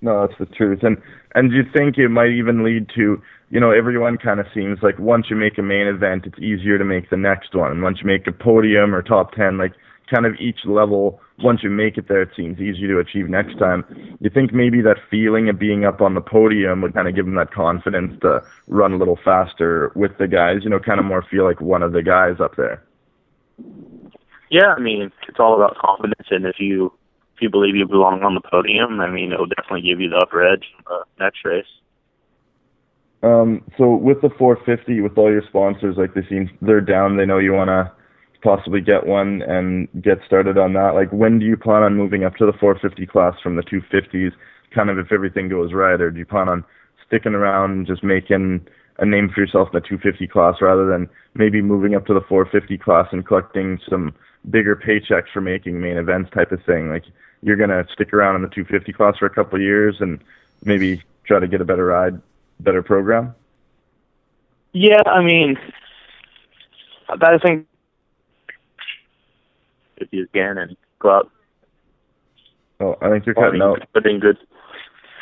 [0.01, 0.83] No, that's the truth.
[0.83, 0.97] And
[1.33, 4.99] and you think it might even lead to, you know, everyone kind of seems like
[4.99, 7.81] once you make a main event, it's easier to make the next one.
[7.81, 9.73] Once you make a podium or top 10, like
[10.09, 13.57] kind of each level, once you make it there, it seems easier to achieve next
[13.57, 13.83] time.
[14.19, 17.25] You think maybe that feeling of being up on the podium would kind of give
[17.25, 21.05] them that confidence to run a little faster with the guys, you know, kind of
[21.05, 22.83] more feel like one of the guys up there.
[24.49, 26.93] Yeah, I mean, it's all about confidence, and if you
[27.35, 30.17] if you believe you belong on the podium, I mean, it'll definitely give you the
[30.17, 31.65] upper edge in the next race.
[33.23, 37.17] Um, so with the 450, with all your sponsors, like they seem they're down.
[37.17, 37.91] They know you want to
[38.45, 40.93] possibly get one and get started on that.
[40.93, 44.31] Like, when do you plan on moving up to the 450 class from the 250s?
[44.73, 46.63] Kind of if everything goes right, or do you plan on
[47.07, 48.65] sticking around and just making
[48.99, 52.21] a name for yourself in the 250 class rather than maybe moving up to the
[52.21, 54.13] 450 class and collecting some
[54.51, 56.89] bigger paychecks for making main events type of thing?
[56.89, 57.05] Like,
[57.41, 60.23] you're gonna stick around in the 250 class for a couple of years and
[60.63, 62.21] maybe try to get a better ride,
[62.59, 63.33] better program.
[64.73, 65.57] Yeah, I mean,
[67.09, 67.65] I think
[69.97, 71.31] if you can and go out,
[72.79, 73.81] Oh, I think you're cutting out.
[73.93, 74.37] put in good.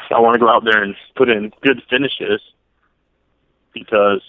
[0.09, 2.41] I want to go out there and put in good finishes
[3.73, 4.21] because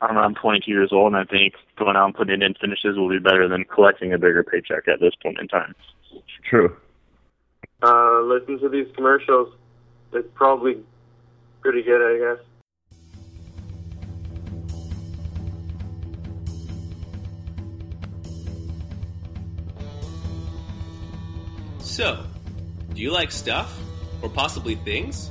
[0.00, 0.22] I don't know.
[0.22, 3.18] I'm 22 years old, and I think going out and putting in finishes will be
[3.20, 5.74] better than collecting a bigger paycheck at this point in time.
[6.48, 6.76] True.
[7.82, 9.54] Uh, listen to these commercials.
[10.12, 10.78] It's probably
[11.60, 12.44] pretty good, I guess.
[21.94, 22.26] So,
[22.92, 23.72] do you like stuff?
[24.20, 25.30] Or possibly things?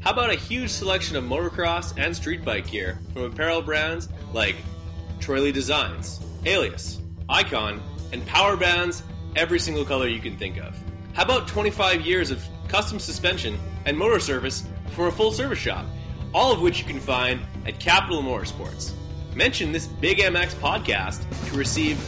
[0.00, 4.56] How about a huge selection of motocross and street bike gear from apparel brands like
[5.20, 9.02] Troy Lee Designs, Alias, Icon, and power bands
[9.36, 10.74] every single color you can think of?
[11.12, 15.84] How about 25 years of custom suspension and motor service for a full service shop?
[16.32, 18.94] All of which you can find at Capital Motorsports.
[19.34, 21.98] Mention this Big MX podcast to receive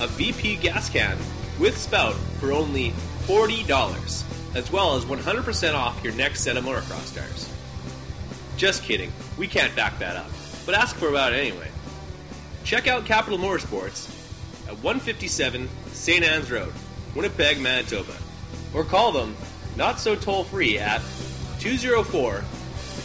[0.00, 1.18] a VP gas can
[1.58, 2.90] with spout for only
[3.26, 7.48] $40, as well as 100% off your next set of motocross tires.
[8.56, 10.30] Just kidding, we can't back that up,
[10.66, 11.68] but ask for about it anyway.
[12.64, 14.08] Check out Capital Motorsports
[14.68, 16.24] at 157 St.
[16.24, 16.72] Anne's Road,
[17.14, 18.14] Winnipeg, Manitoba,
[18.74, 19.36] or call them
[19.76, 21.02] not so toll free at
[21.60, 22.44] 204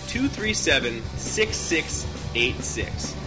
[0.08, 3.27] 237 6686.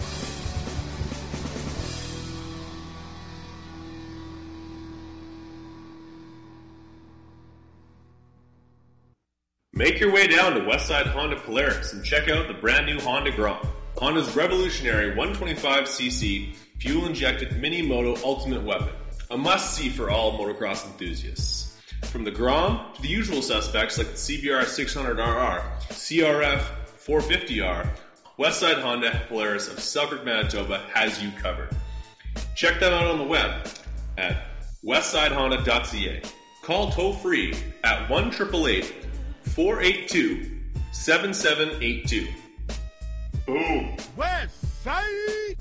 [9.81, 13.31] Make your way down to Westside Honda Polaris and check out the brand new Honda
[13.31, 13.67] Grom.
[13.97, 18.93] Honda's revolutionary 125cc fuel injected mini moto ultimate weapon.
[19.31, 21.81] A must see for all motocross enthusiasts.
[22.11, 26.63] From the Grom to the usual suspects like the CBR 600RR, CRF
[27.03, 27.89] 450R,
[28.37, 31.75] Westside Honda Polaris of Selkirk, Manitoba has you covered.
[32.55, 33.67] Check them out on the web
[34.19, 34.43] at
[34.85, 36.21] westsidehonda.ca.
[36.61, 38.29] Call toll free at 1
[39.53, 40.49] 482
[40.93, 42.27] 7782.
[43.45, 43.97] Boom.
[44.15, 45.57] West Side.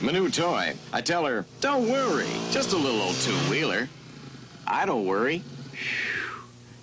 [0.00, 0.74] My new toy.
[0.92, 3.88] I tell her, don't worry, just a little old two wheeler.
[4.64, 5.42] I don't worry.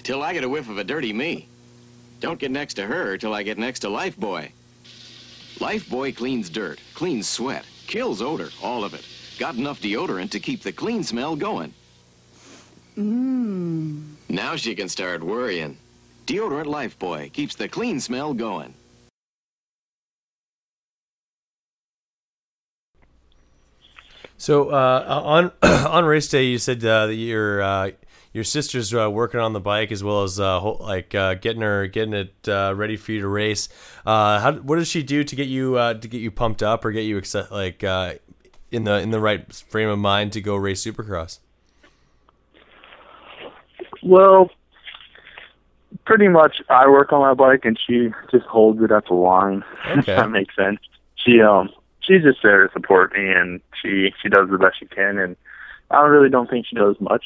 [0.04, 1.48] Till I get a whiff of a dirty me.
[2.20, 4.52] Don't get next to her till I get next to Lifebuoy.
[5.60, 9.06] Lifebuoy cleans dirt, cleans sweat, kills odor, all of it.
[9.38, 11.74] Got enough deodorant to keep the clean smell going.
[12.98, 14.04] Mmm.
[14.30, 15.78] Now she can start worrying.
[16.28, 18.74] Deodorant Lifebuoy keeps the clean smell going.
[24.38, 27.92] So uh, on on race day, you said uh, that your uh,
[28.36, 31.62] your sister's uh, working on the bike as well as uh, whole, like uh, getting
[31.62, 33.70] her getting it uh, ready for you to race.
[34.06, 36.84] Uh, how what does she do to get you uh, to get you pumped up
[36.84, 38.16] or get you exci- like uh,
[38.72, 41.40] in the in the right frame of mind to go race Supercross?
[44.04, 44.50] Well,
[46.06, 49.64] pretty much I work on my bike and she just holds it at the line.
[49.86, 50.00] Okay.
[50.00, 50.80] if that makes sense.
[51.16, 51.70] She um
[52.02, 55.38] she's just there to support me and she she does the best she can and
[55.90, 57.24] I really don't think she does much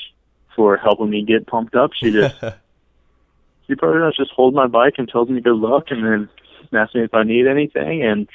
[0.60, 1.91] for helping me get pumped up.
[1.93, 2.36] She just
[3.68, 6.30] she pretty much just holds my bike and tells me good luck and then
[6.78, 8.28] asks me if I need anything and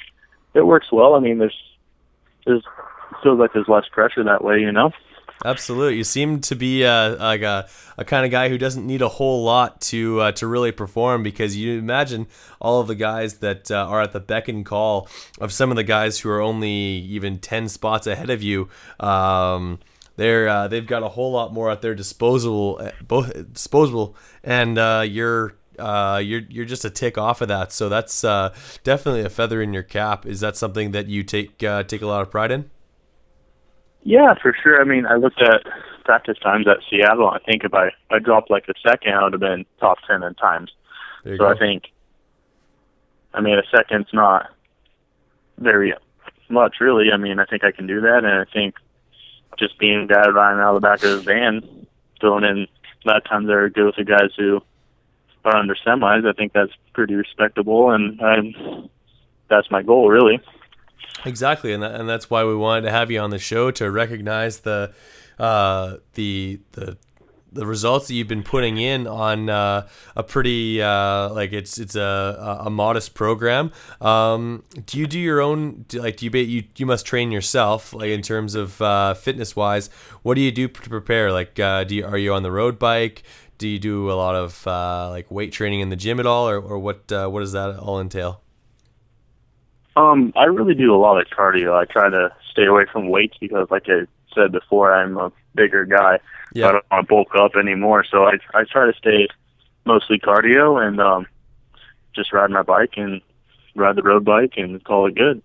[0.55, 1.13] it works well.
[1.13, 1.55] I mean there's
[2.47, 2.63] there's
[3.21, 4.91] feels like there's less pressure that way, you know?
[5.45, 5.97] Absolutely.
[5.97, 9.07] You seem to be uh, like a, a kind of guy who doesn't need a
[9.07, 12.25] whole lot to uh, to really perform because you imagine
[12.59, 15.07] all of the guys that uh, are at the beck and call
[15.39, 18.67] of some of the guys who are only even 10 spots ahead of you.
[18.99, 19.77] Um,
[20.15, 24.77] they're uh, they've got a whole lot more at their disposable uh, both disposable and
[24.77, 27.71] uh, you're uh, you're you're just a tick off of that.
[27.71, 28.53] So that's uh,
[28.83, 30.25] definitely a feather in your cap.
[30.25, 32.69] Is that something that you take uh, take a lot of pride in?
[34.03, 34.79] Yeah, for sure.
[34.79, 35.63] I mean, I looked at
[36.03, 37.29] practice times at Seattle.
[37.29, 40.23] I think if I I dropped like a second, I would have been top ten
[40.23, 40.71] in times.
[41.23, 41.47] So go.
[41.47, 41.85] I think,
[43.33, 44.51] I mean, a second's not
[45.57, 45.93] very
[46.49, 47.11] much, really.
[47.11, 48.75] I mean, I think I can do that, and I think
[49.57, 51.87] just being guy riding out of the back of his van,
[52.19, 52.67] throwing in
[53.03, 54.61] A lot of times they're good with the guys who
[55.43, 58.89] are under semis, I think that's pretty respectable, and I'm,
[59.47, 60.41] that's my goal, really.
[61.23, 63.89] Exactly, and that, and that's why we wanted to have you on the show to
[63.89, 64.93] recognize the
[65.39, 66.97] uh, the the
[67.55, 71.95] the results that you've been putting in on uh, a pretty uh, like it's it's
[71.95, 73.71] a a modest program.
[74.01, 77.93] Um, do you do your own do, like do you you you must train yourself
[77.93, 79.89] like in terms of uh, fitness wise?
[80.21, 81.31] What do you do to prepare?
[81.31, 83.23] Like uh, do you, are you on the road bike?
[83.57, 86.49] Do you do a lot of uh, like weight training in the gym at all,
[86.49, 88.41] or, or what uh, what does that all entail?
[89.95, 91.73] Um, I really do a lot of cardio.
[91.73, 94.01] I try to stay away from weights because, like I
[94.33, 96.19] said before, I'm a bigger guy.
[96.53, 96.67] Yeah.
[96.67, 98.05] I don't want to bulk up anymore.
[98.09, 99.27] So I I try to stay
[99.85, 101.27] mostly cardio and um,
[102.15, 103.21] just ride my bike and
[103.75, 105.41] ride the road bike and call it good.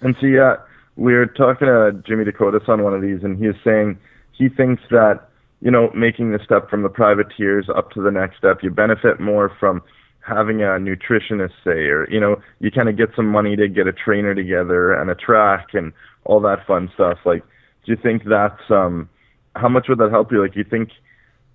[0.00, 0.56] And see, uh,
[0.96, 3.98] we were talking to Jimmy Decotis on one of these, and he was saying
[4.32, 5.28] he thinks that
[5.60, 9.20] you know making the step from the privateers up to the next step, you benefit
[9.20, 9.82] more from
[10.28, 13.86] having a nutritionist say, or you know, you kind of get some money to get
[13.86, 15.92] a trainer together and a track and
[16.24, 17.18] all that fun stuff.
[17.24, 17.42] Like,
[17.88, 19.08] do you think that's um,
[19.56, 20.42] how much would that help you?
[20.42, 20.90] Like, you think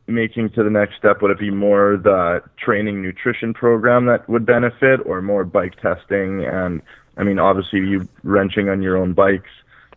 [0.07, 4.43] making to the next step would it be more the training nutrition program that would
[4.43, 6.81] benefit, or more bike testing and
[7.17, 9.51] I mean, obviously, you wrenching on your own bikes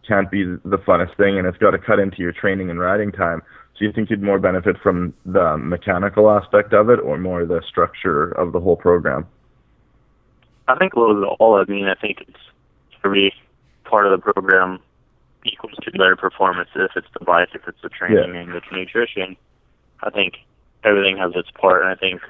[0.06, 3.10] can't be the funnest thing, and it's got to cut into your training and riding
[3.10, 3.42] time.
[3.78, 7.62] Do you think you'd more benefit from the mechanical aspect of it, or more the
[7.66, 9.26] structure of the whole program?
[10.68, 11.54] I think a little bit of all.
[11.56, 12.38] I mean, I think it's
[13.02, 13.32] every
[13.84, 14.80] part of the program
[15.48, 16.68] equals to better performance.
[16.74, 18.40] If it's the bike, if it's the training, Yeah.
[18.40, 19.36] and the nutrition,
[20.02, 20.38] I think
[20.84, 21.82] everything has its part.
[21.82, 22.22] And I think,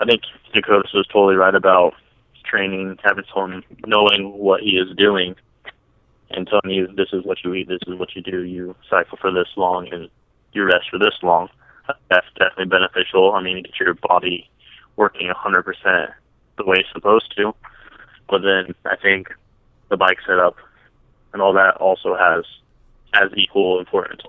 [0.00, 0.22] I think
[0.54, 1.94] Decotis was totally right about
[2.44, 5.36] training, having someone knowing what he is doing,
[6.30, 8.42] and telling you this is what you eat, this is what you do.
[8.42, 10.08] You cycle for this long, and
[10.52, 11.48] you rest for this long.
[12.08, 13.32] That's definitely beneficial.
[13.34, 14.48] I mean, you get your body
[14.96, 16.12] working 100%
[16.56, 17.54] the way it's supposed to.
[18.28, 19.28] But then I think
[19.88, 20.56] the bike setup
[21.32, 22.44] and all that also has
[23.14, 24.22] as equal importance.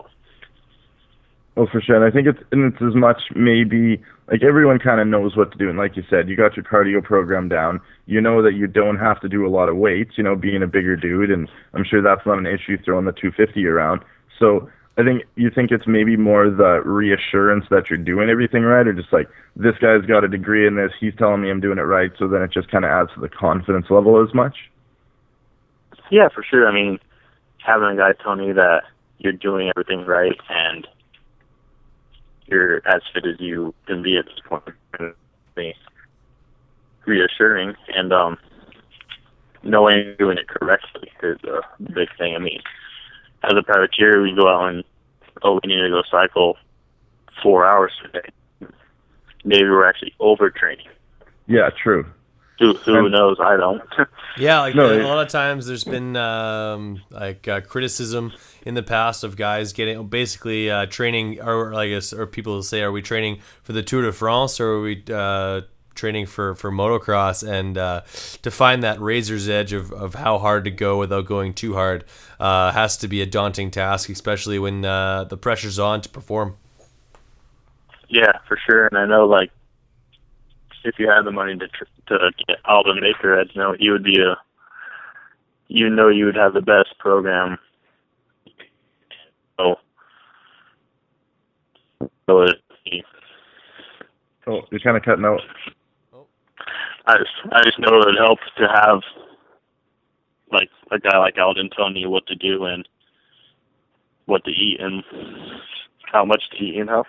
[1.56, 1.96] Well, for sure.
[1.96, 5.52] And I think it's and it's as much maybe like everyone kind of knows what
[5.52, 5.70] to do.
[5.70, 7.82] And like you said, you got your cardio program down.
[8.06, 10.12] You know that you don't have to do a lot of weights.
[10.18, 13.12] You know, being a bigger dude, and I'm sure that's not an issue throwing the
[13.12, 14.02] 250 around.
[14.40, 18.88] So I think you think it's maybe more the reassurance that you're doing everything right,
[18.88, 21.78] or just like this guy's got a degree in this, he's telling me I'm doing
[21.78, 22.12] it right.
[22.18, 24.56] So then it just kind of adds to the confidence level as much.
[26.12, 26.68] Yeah, for sure.
[26.68, 27.00] I mean,
[27.66, 28.84] having a guy tell you that
[29.18, 30.88] you're doing everything right and
[32.48, 34.64] you're as fit as you can be at this point
[35.56, 35.74] be
[37.06, 37.76] reassuring.
[37.96, 38.38] And um,
[39.64, 41.62] knowing you're doing it correctly is a
[41.94, 42.36] big thing.
[42.36, 42.62] I mean,
[43.44, 44.84] as a privateer, we go out and
[45.44, 46.58] oh, we need to go cycle
[47.42, 48.30] four hours today.
[49.46, 50.90] Maybe we're actually overtraining.
[51.48, 52.06] Yeah, true.
[52.60, 53.38] Who who knows?
[53.40, 53.82] I don't.
[54.38, 58.32] Yeah, like No, a lot of times there's been um, like uh, criticism
[58.66, 62.82] in the past of guys getting basically uh, training, or I guess, or people say,
[62.82, 65.62] are we training for the Tour de France or are we uh,
[65.96, 67.46] training for for motocross?
[67.46, 68.02] And uh,
[68.42, 72.06] to find that razor's edge of, of how hard to go without going too hard
[72.40, 76.56] uh, has to be a daunting task, especially when uh, the pressure's on to perform.
[78.08, 78.88] Yeah, for sure.
[78.88, 79.52] And I know, like,
[80.84, 84.04] if you had the money to tr- to get Aldon Baker, I'd know he would
[84.04, 84.36] be a.
[85.68, 87.58] You know, you would have the best program.
[89.58, 89.76] So,
[92.28, 92.58] know it.
[94.48, 95.40] Oh, you're kind of cutting out.
[97.06, 99.02] I just I just know it helps to have
[100.52, 102.88] like a guy like Aldon telling you what to do and
[104.26, 105.04] what to eat and
[106.12, 107.04] how much to eat, you know.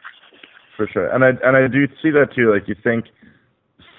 [0.77, 2.53] For sure, and I and I do see that too.
[2.53, 3.07] Like you think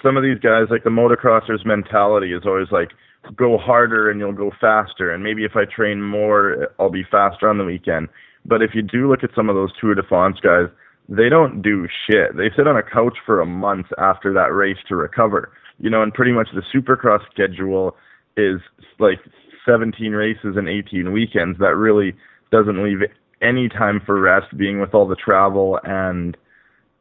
[0.04, 2.89] some of these guys, like the motocrossers' mentality is always like
[3.38, 7.49] go harder and you'll go faster, and maybe if I train more, I'll be faster
[7.49, 8.10] on the weekend.
[8.45, 10.68] But if you do look at some of those Tour de France guys,
[11.08, 12.36] they don't do shit.
[12.36, 15.51] They sit on a couch for a month after that race to recover.
[15.80, 17.95] You know, and pretty much the Supercross schedule
[18.36, 18.60] is
[18.99, 19.20] like
[19.66, 21.58] 17 races and 18 weekends.
[21.60, 22.14] That really
[22.51, 22.99] doesn't leave
[23.41, 26.38] any time for rest, being with all the travel and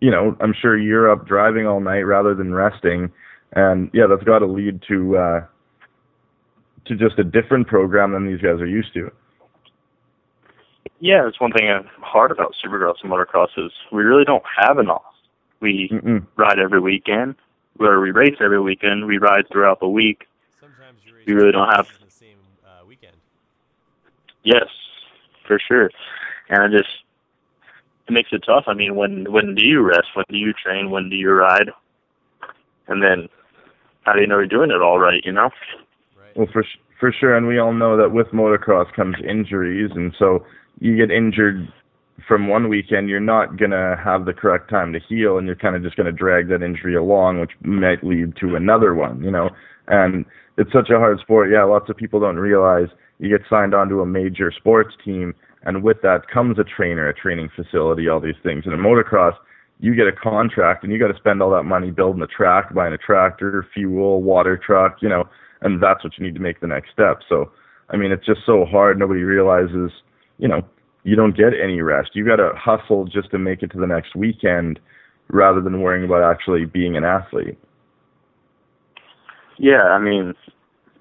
[0.03, 3.11] you know, I'm sure you're up driving all night rather than resting.
[3.53, 5.47] And yeah, that's got to lead to uh,
[6.87, 9.11] to just a different program than these guys are used to.
[10.99, 11.69] Yeah, it's one thing
[12.01, 15.03] hard about Supercross and motocross is we really don't have an off.
[15.61, 16.27] We Mm-mm.
[16.37, 17.37] ride every weekend,
[17.77, 19.07] where we race every weekend.
[19.07, 20.27] We ride throughout the week.
[20.61, 23.15] Sometimes you We really don't have- the same uh, weekend.
[24.43, 24.67] Yes,
[25.47, 25.91] for sure.
[26.49, 26.91] And I just
[28.09, 28.65] it makes it tough.
[28.67, 30.09] I mean, when when do you rest?
[30.15, 30.91] When do you train?
[30.91, 31.71] When do you ride?
[32.89, 33.29] And then
[34.03, 35.21] how do you know you're doing it all right?
[35.25, 35.51] You know?
[36.37, 40.15] Well, for sh- for sure, and we all know that with motocross comes injuries, and
[40.19, 40.45] so
[40.81, 41.69] you get injured
[42.27, 45.77] from one weekend, you're not gonna have the correct time to heal, and you're kind
[45.77, 49.51] of just gonna drag that injury along, which might lead to another one, you know.
[49.89, 50.25] And
[50.59, 51.51] it's such a hard sport.
[51.51, 52.89] Yeah, lots of people don't realize
[53.23, 57.15] you get signed onto a major sports team, and with that comes a trainer, a
[57.15, 58.65] training facility, all these things.
[58.65, 59.35] And in motocross,
[59.79, 62.75] you get a contract, and you got to spend all that money building a track,
[62.75, 65.29] buying a tractor, fuel, water truck, you know,
[65.61, 67.21] and that's what you need to make the next step.
[67.29, 67.53] So,
[67.91, 68.99] I mean, it's just so hard.
[68.99, 69.93] Nobody realizes,
[70.39, 70.63] you know,
[71.05, 72.11] you don't get any rest.
[72.15, 74.81] You got to hustle just to make it to the next weekend
[75.29, 77.57] rather than worrying about actually being an athlete.
[79.59, 80.35] Yeah, I mean,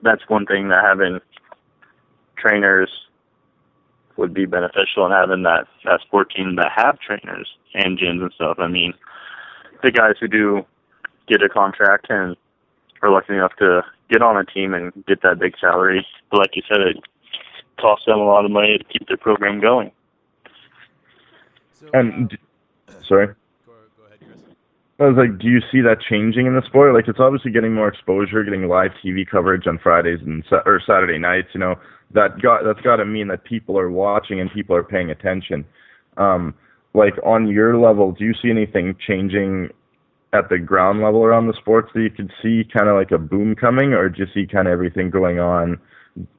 [0.04, 1.20] that's one thing that having
[2.42, 2.90] trainers
[4.18, 8.32] would be beneficial in having that that sport team that have trainers and gyms and
[8.34, 8.58] stuff.
[8.60, 8.94] I mean,
[9.84, 10.66] the guys who do
[11.28, 12.36] get a contract and
[13.02, 16.56] are lucky enough to get on a team and get that big salary, but like
[16.56, 16.98] you said, it
[17.80, 19.92] costs them a lot of money to keep their program going.
[21.74, 22.38] So, And d-
[23.08, 23.28] sorry.
[23.66, 24.40] go, go ahead, Chris.
[25.00, 26.94] I was like, do you see that changing in the sport?
[26.94, 31.18] Like, it's obviously getting more exposure, getting live TV coverage on Fridays and or Saturday
[31.18, 31.48] nights.
[31.54, 31.76] You know,
[32.14, 35.66] that got that's got to mean that people are watching and people are paying attention.
[36.18, 36.54] Um,
[36.94, 39.70] like on your level, do you see anything changing
[40.34, 43.18] at the ground level around the sports that you could see kind of like a
[43.18, 45.80] boom coming, or do you see kind of everything going on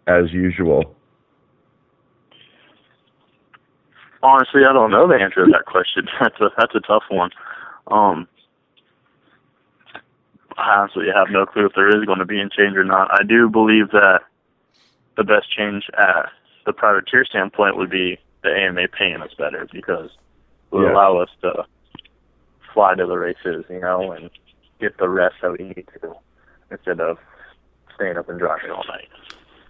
[0.07, 0.95] as usual?
[4.23, 6.07] Honestly, I don't know the answer to that question.
[6.21, 7.31] That's a that's a tough one.
[7.91, 8.29] Um,
[10.57, 13.09] I honestly have no clue if there is going to be a change or not.
[13.13, 14.21] I do believe that
[15.17, 16.31] the best change at
[16.67, 20.93] the privateer standpoint would be the AMA paying us better because it would Yeah.
[20.93, 21.65] allow us to
[22.73, 24.31] fly to the races, you know, and
[24.81, 26.15] get the rest that we need to
[26.71, 27.19] instead of
[27.95, 29.09] staying up and driving all night.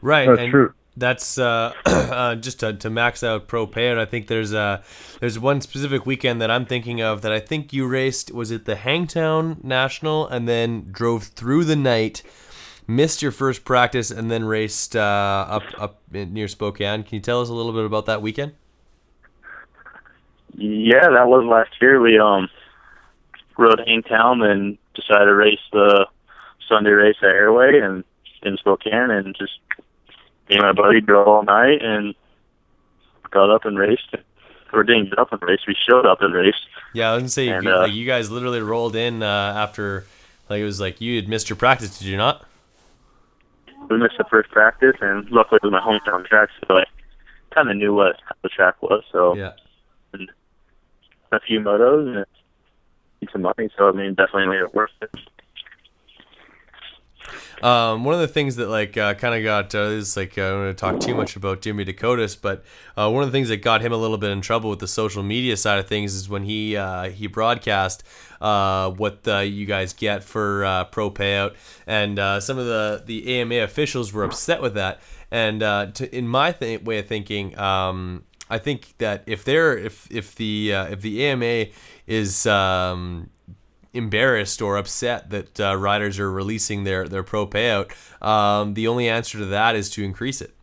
[0.00, 0.26] Right.
[0.26, 0.74] That's and true.
[0.96, 3.98] That's uh, uh, just to, to max out pro payout.
[3.98, 4.82] I think there's uh,
[5.20, 8.30] there's one specific weekend that I'm thinking of that I think you raced.
[8.30, 12.22] Was it the Hangtown National and then drove through the night,
[12.86, 17.02] missed your first practice, and then raced uh, up up near Spokane?
[17.02, 18.52] Can you tell us a little bit about that weekend?
[20.54, 22.00] Yeah, that was last year.
[22.00, 22.48] We um
[23.56, 26.06] rode Hangtown and decided to race the
[26.68, 28.04] Sunday race at Airway and
[28.42, 29.52] in Spokane and just
[30.48, 32.14] me and my buddy drove all night and
[33.30, 34.14] got up and raced.
[34.74, 35.60] Or didn't get up and race.
[35.68, 36.66] We showed up and raced.
[36.94, 39.26] Yeah, I was gonna say And, you, uh, like, you guys literally rolled in uh,
[39.54, 40.06] after
[40.48, 41.98] like it was like you had missed your practice.
[41.98, 42.46] Did you not?
[43.90, 46.84] We missed the first practice, and luckily it was my hometown track, so I
[47.54, 49.04] kind of knew what the track was.
[49.12, 49.52] So Yeah.
[51.32, 52.26] a few motos and
[53.32, 53.70] some money.
[53.76, 55.10] So I mean, definitely made it worth it.
[57.62, 60.42] Um, one of the things that like uh, kind of got uh, is like uh,
[60.42, 62.64] I don't want to talk too much about Jimmy Decotis, but
[62.96, 64.88] uh, one of the things that got him a little bit in trouble with the
[64.88, 68.02] social media side of things is when he uh, he broadcast
[68.40, 71.54] uh, what you guys get for pro payout,
[71.86, 75.00] and some of the the AMA officials were upset with that.
[75.30, 75.60] And
[75.94, 80.34] to, in my th- way of thinking, um, I think that if they're if if
[80.34, 81.66] the if the AMA
[82.08, 83.30] is um,
[83.94, 87.92] embarrassed or upset that uh, riders are releasing their their pro payout,
[88.24, 90.54] um, the only answer to that is to increase it.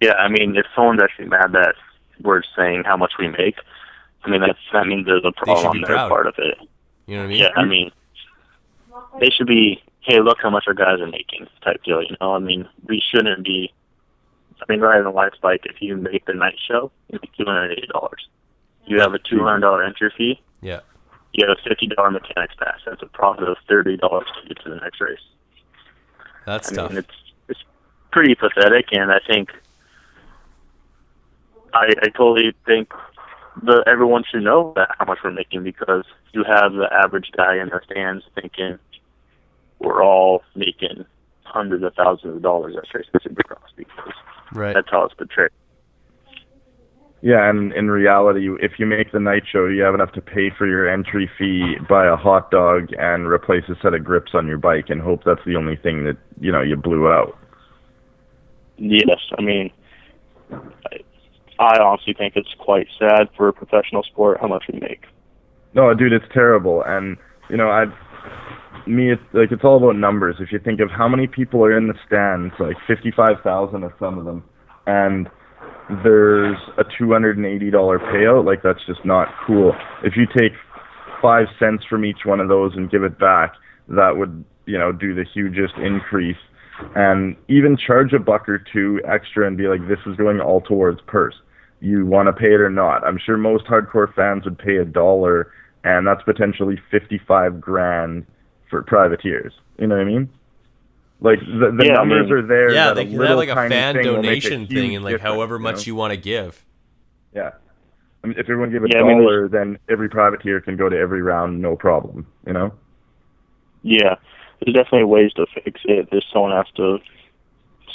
[0.00, 1.74] Yeah, I mean, if someone's actually mad that
[2.20, 3.56] we're saying how much we make,
[4.24, 6.08] I mean, that's that means there's a problem on their proud.
[6.08, 6.58] part of it.
[7.06, 7.38] You know what I mean?
[7.38, 7.90] Yeah, I mean,
[9.20, 9.82] they should be.
[10.00, 12.00] Hey, look how much our guys are making, type deal.
[12.00, 13.72] You know, I mean, we shouldn't be.
[14.60, 17.72] I mean, riding a light bike, if you make the night show, it's two hundred
[17.72, 18.28] eighty dollars.
[18.86, 20.40] You have a two hundred dollar entry fee.
[20.60, 20.80] Yeah.
[21.36, 22.80] You have a fifty dollar mechanics pass.
[22.86, 25.20] That's a profit of thirty dollars to get to the next race.
[26.46, 26.90] That's I tough.
[26.90, 27.14] mean, it's
[27.48, 27.60] it's
[28.10, 29.50] pretty pathetic, and I think
[31.74, 32.90] I I totally think
[33.64, 37.56] that everyone should know that how much we're making because you have the average guy
[37.58, 38.78] in the stands thinking
[39.78, 41.04] we're all making
[41.44, 44.12] hundreds of thousands of dollars at Trace Supercross because
[44.52, 44.72] right.
[44.74, 45.50] that's how it's portrayed.
[47.26, 50.52] Yeah, and in reality, if you make the night show, you have enough to pay
[50.56, 54.46] for your entry fee, buy a hot dog, and replace a set of grips on
[54.46, 57.36] your bike, and hope that's the only thing that you know you blew out.
[58.78, 59.72] Yes, I mean,
[61.58, 65.02] I, honestly think it's quite sad for a professional sport how much we make.
[65.74, 66.84] No, dude, it's terrible.
[66.86, 67.16] And
[67.50, 67.86] you know, I,
[68.86, 70.36] me, it's like it's all about numbers.
[70.38, 73.90] If you think of how many people are in the stands, like fifty-five thousand of
[73.98, 74.44] some of them,
[74.86, 75.28] and
[76.02, 78.44] there's a two hundred and eighty dollar payout.
[78.44, 79.72] Like that's just not cool.
[80.02, 80.52] If you take
[81.22, 83.54] five cents from each one of those and give it back,
[83.88, 86.36] that would you know do the hugest increase.
[86.94, 90.60] And even charge a buck or two extra and be like, this is going all
[90.60, 91.34] towards purse.
[91.80, 93.02] You want to pay it or not?
[93.02, 95.52] I'm sure most hardcore fans would pay a dollar,
[95.84, 98.26] and that's potentially fifty-five grand
[98.68, 99.52] for privateers.
[99.78, 100.28] You know what I mean?
[101.20, 102.72] Like the, the Yeah, I numbers mean- are there.
[102.72, 105.58] yeah, they can have like a fan thing will a donation thing and like however
[105.58, 105.82] much know?
[105.90, 106.64] you want to give.
[107.34, 107.50] Yeah.
[108.22, 110.88] I mean, if everyone gave a Yeah, I mean, dollar, then every privateer can go
[110.88, 112.26] to every round, no problem.
[112.46, 112.72] You know?
[113.82, 114.16] Yeah,
[114.60, 116.08] there's definitely ways to fix it.
[116.10, 116.98] There's someone has to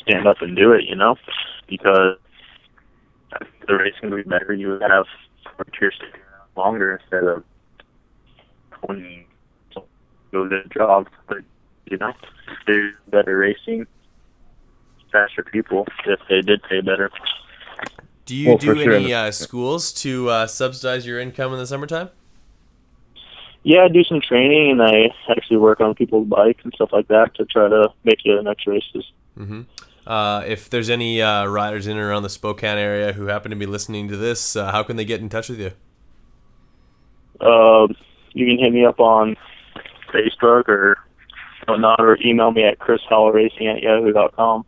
[0.01, 1.15] stand up and do it, you know,
[1.67, 2.17] because
[3.33, 4.53] I think the racing would be better.
[4.53, 5.05] You would have
[5.57, 7.43] volunteers sticking around longer instead of
[8.81, 9.25] when
[10.31, 11.07] go to the job.
[11.27, 11.39] But
[11.89, 12.13] you know,
[12.67, 13.87] there's better racing,
[15.11, 17.09] faster people if they did pay better.
[18.25, 18.93] Do you Well, do for sure.
[18.93, 22.09] any uh, schools to uh, subsidize your income in the summertime?
[23.63, 27.07] Yeah, I do some training and I actually work on people's bikes and stuff like
[27.09, 29.11] that to try to make it the next races.
[29.35, 29.61] hmm
[30.07, 33.55] Uh, if there's any uh, riders in and around the Spokane area who happen to
[33.57, 35.71] be listening to this, uh, how can they get in touch with you?
[37.39, 37.95] Um,
[38.33, 39.35] you can hit me up on
[40.13, 40.97] Facebook or
[41.67, 44.65] whatnot, or email me at chrishowellracing at yahoo.com.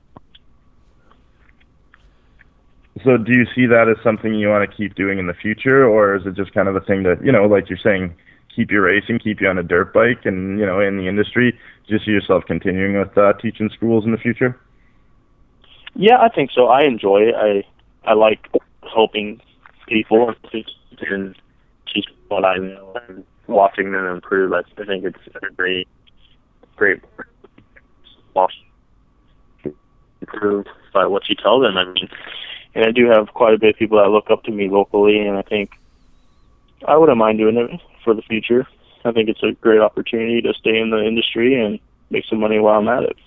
[3.03, 5.85] So do you see that as something you want to keep doing in the future,
[5.85, 8.13] or is it just kind of a thing that you know, like you're saying,
[8.55, 11.51] keep you racing, keep you on a dirt bike, and you know, in the industry,
[11.87, 14.59] do you see yourself continuing with uh, teaching schools in the future?
[15.95, 16.67] Yeah, I think so.
[16.67, 17.35] I enjoy it.
[17.35, 17.63] I
[18.09, 18.47] I like
[18.93, 19.41] helping
[19.87, 20.33] people
[21.09, 21.35] and
[21.93, 24.53] teach what I know and watching them improve.
[24.53, 25.87] I, I think it's a great,
[26.75, 27.01] great
[28.33, 28.53] watch
[30.21, 31.77] improve by what you tell them.
[31.77, 32.09] I mean,
[32.75, 35.19] and I do have quite a bit of people that look up to me locally,
[35.19, 35.71] and I think
[36.87, 38.65] I wouldn't mind doing it for the future.
[39.05, 42.59] I think it's a great opportunity to stay in the industry and make some money
[42.59, 43.17] while I'm at it.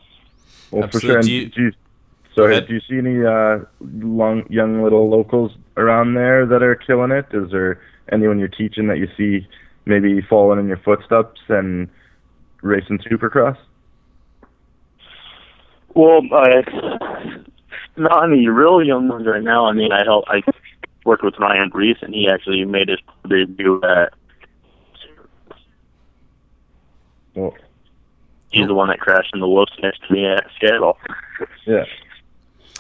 [0.71, 0.91] Well, Absolutely.
[1.01, 1.17] for sure.
[1.19, 2.69] And Do you- do you, Go sorry, ahead.
[2.69, 7.27] do you see any uh, long, young little locals around there that are killing it?
[7.33, 7.81] Is there
[8.13, 9.47] anyone you're teaching that you see
[9.87, 11.89] maybe following in your footsteps and
[12.63, 13.57] racing Supercross?
[15.95, 16.63] Well, I
[17.97, 19.67] not any real young ones right now.
[19.67, 20.25] I mean, I help.
[20.29, 20.43] I
[21.05, 22.99] worked with Ryan Brees, and he actually made his
[23.29, 24.13] debut at.
[27.35, 27.55] Well,
[28.51, 30.97] He's the one that crashed in the whoops next to me at Seattle.
[31.67, 31.85] yeah.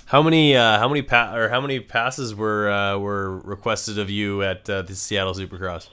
[0.06, 4.08] How many uh, how many pa- or how many passes were uh, were requested of
[4.08, 5.88] you at uh, the Seattle Supercross?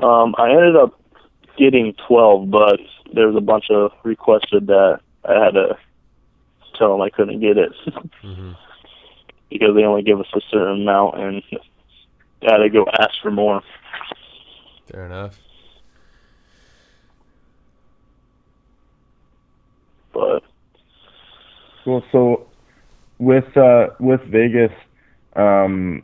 [0.00, 0.98] Um, I ended up
[1.56, 2.78] getting twelve, but
[3.12, 5.76] there was a bunch of requested that I had to
[6.78, 7.72] tell them I couldn't get it
[8.22, 8.56] Mhm.
[9.50, 11.42] because they only give us a certain amount, and
[12.42, 13.62] I had to go ask for more.
[14.90, 15.38] Fair enough.
[20.12, 20.42] But
[21.84, 22.04] Cool.
[22.12, 22.46] So,
[23.18, 24.72] with uh, with Vegas,
[25.34, 26.02] um,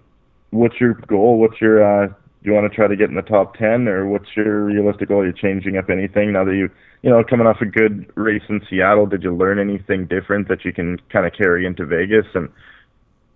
[0.51, 1.39] what's your goal?
[1.39, 2.09] What's your uh,
[2.43, 5.09] do you want to try to get in the top ten, or what's your realistic
[5.09, 5.21] goal?
[5.21, 6.71] Are you changing up anything now that you
[7.03, 9.07] you know coming off a good race in Seattle?
[9.07, 12.49] Did you learn anything different that you can kind of carry into Vegas and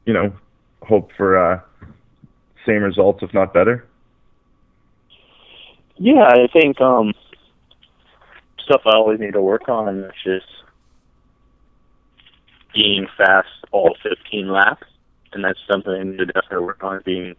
[0.07, 0.33] you know
[0.83, 1.61] hope for uh,
[2.65, 3.87] same results if not better?
[5.97, 7.13] Yeah, I think um
[8.65, 10.47] stuff I always need to work on is just
[12.75, 14.87] being fast all 15 laps,
[15.33, 17.03] and that's something I need to definitely work on.
[17.05, 17.35] Being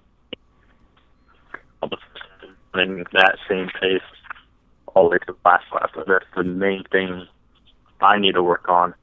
[2.73, 4.01] running that same pace
[4.95, 5.91] all the way to the last lap.
[5.95, 7.25] So that's the main thing
[8.01, 8.93] I need to work on.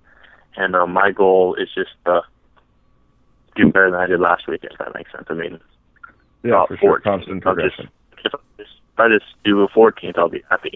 [0.57, 2.23] And uh, my goal is just to
[3.57, 5.27] do better than I did last week, if that makes sense.
[5.29, 5.61] I mean,
[6.43, 7.01] Yeah, for sure.
[7.01, 7.91] Constant I'll just- progression.
[8.25, 10.73] If I just, if I just do a 14th, I'll be happy.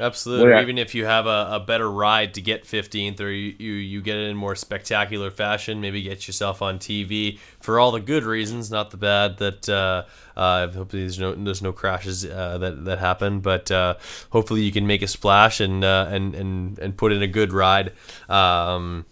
[0.00, 0.52] Absolutely.
[0.52, 3.72] Or even if you have a, a better ride to get 15th or you, you,
[3.72, 8.00] you get it in more spectacular fashion, maybe get yourself on TV for all the
[8.00, 10.04] good reasons, not the bad that uh,
[10.36, 13.94] uh, hopefully there's no there's no crashes uh, that that happen, but uh,
[14.30, 17.52] hopefully you can make a splash and uh, and, and and put in a good
[17.52, 17.92] ride.
[18.28, 19.04] Um,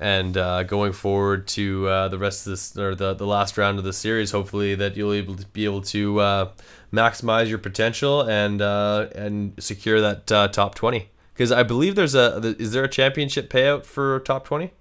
[0.00, 3.78] and uh, going forward to uh, the rest of this or the, the last round
[3.78, 6.50] of the series, hopefully that you'll able to be able to uh,
[6.92, 11.08] maximize your potential and uh, and secure that uh, top twenty.
[11.34, 14.72] Because I believe there's a is there a championship payout for top twenty?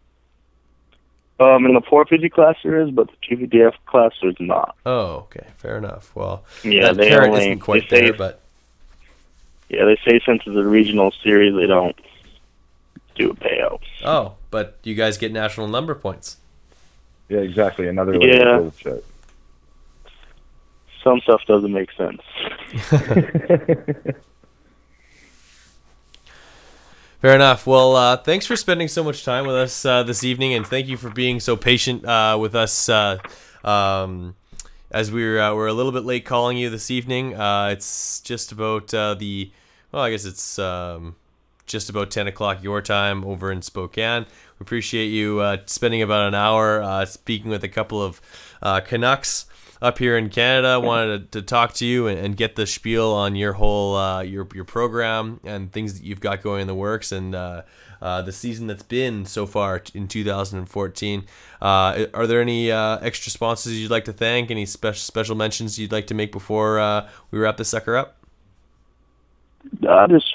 [1.41, 4.75] Um, in the 450 class there is, but the 250F class there's not.
[4.85, 6.13] Oh, okay, fair enough.
[6.13, 8.41] Well, Yeah, that they only- isn't quite they say- there, but
[9.69, 11.95] Yeah, they say since it's a regional series, they don't
[13.15, 13.79] do a payout.
[14.03, 16.35] oh, but you guys get national number points.
[17.29, 17.87] Yeah, exactly.
[17.87, 18.69] Another way Yeah.
[21.03, 21.21] To build shit.
[21.21, 22.21] Some stuff doesn't make sense.
[27.21, 27.67] Fair enough.
[27.67, 30.87] Well, uh, thanks for spending so much time with us uh, this evening, and thank
[30.87, 32.87] you for being so patient uh, with us.
[32.87, 33.17] Uh,
[33.63, 34.35] um,
[34.91, 37.35] as we were, uh, we're a little bit late calling you this evening.
[37.35, 39.51] Uh, it's just about uh, the,
[39.91, 41.15] well, I guess it's um,
[41.65, 44.25] just about 10 o'clock your time over in Spokane.
[44.57, 48.21] We appreciate you uh, spending about an hour uh, speaking with a couple of
[48.61, 49.45] uh, Canucks
[49.81, 50.79] up here in Canada.
[50.79, 54.21] Wanted to, to talk to you and, and get the spiel on your whole uh,
[54.21, 57.61] your your program and things that you've got going in the works and uh,
[58.01, 61.25] uh, the season that's been so far in 2014.
[61.61, 64.51] Uh, are there any uh, extra sponsors you'd like to thank?
[64.51, 68.15] Any special special mentions you'd like to make before uh, we wrap this sucker up?
[69.87, 70.33] I just,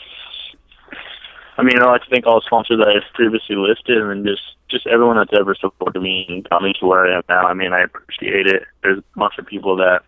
[1.57, 4.43] I mean, I like to thank all the sponsors that I've previously listed, and just
[4.75, 7.47] just everyone that's ever supported me and got me to where I am now.
[7.47, 8.65] I mean, I appreciate it.
[8.83, 10.03] There's a bunch of people that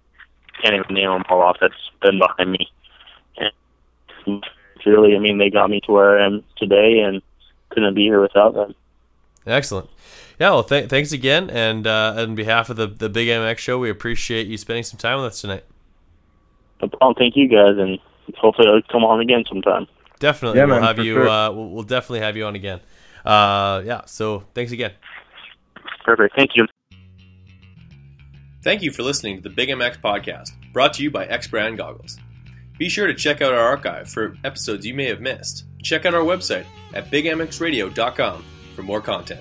[0.62, 2.68] can't even name them all off that's been behind me,
[4.26, 4.42] and
[4.84, 7.22] really, I mean, they got me to where I am today, and
[7.70, 8.74] couldn't be here without them.
[9.46, 9.88] Excellent.
[10.38, 13.78] Yeah, well, th- thanks again, and uh, on behalf of the the Big MX show,
[13.78, 15.64] we appreciate you spending some time with us tonight.
[16.82, 17.14] No problem.
[17.14, 17.98] Thank you guys, and
[18.36, 19.86] hopefully I'll come on again sometime.
[20.18, 21.14] Definitely, Yeah, we'll man, have you.
[21.14, 21.28] sure.
[21.28, 22.80] Uh, we'll, we'll definitely have you on again.
[23.26, 24.02] Uh, yeah.
[24.06, 24.92] So thanks again.
[26.04, 26.36] Perfect.
[26.36, 26.66] Thank you.
[28.62, 31.78] Thank you for listening to the Big MX podcast, brought to you by X Brand
[31.78, 32.18] Goggles.
[32.78, 35.64] Be sure to check out our archive for episodes you may have missed.
[35.82, 39.40] Check out our website at bigmxradio.com for more content.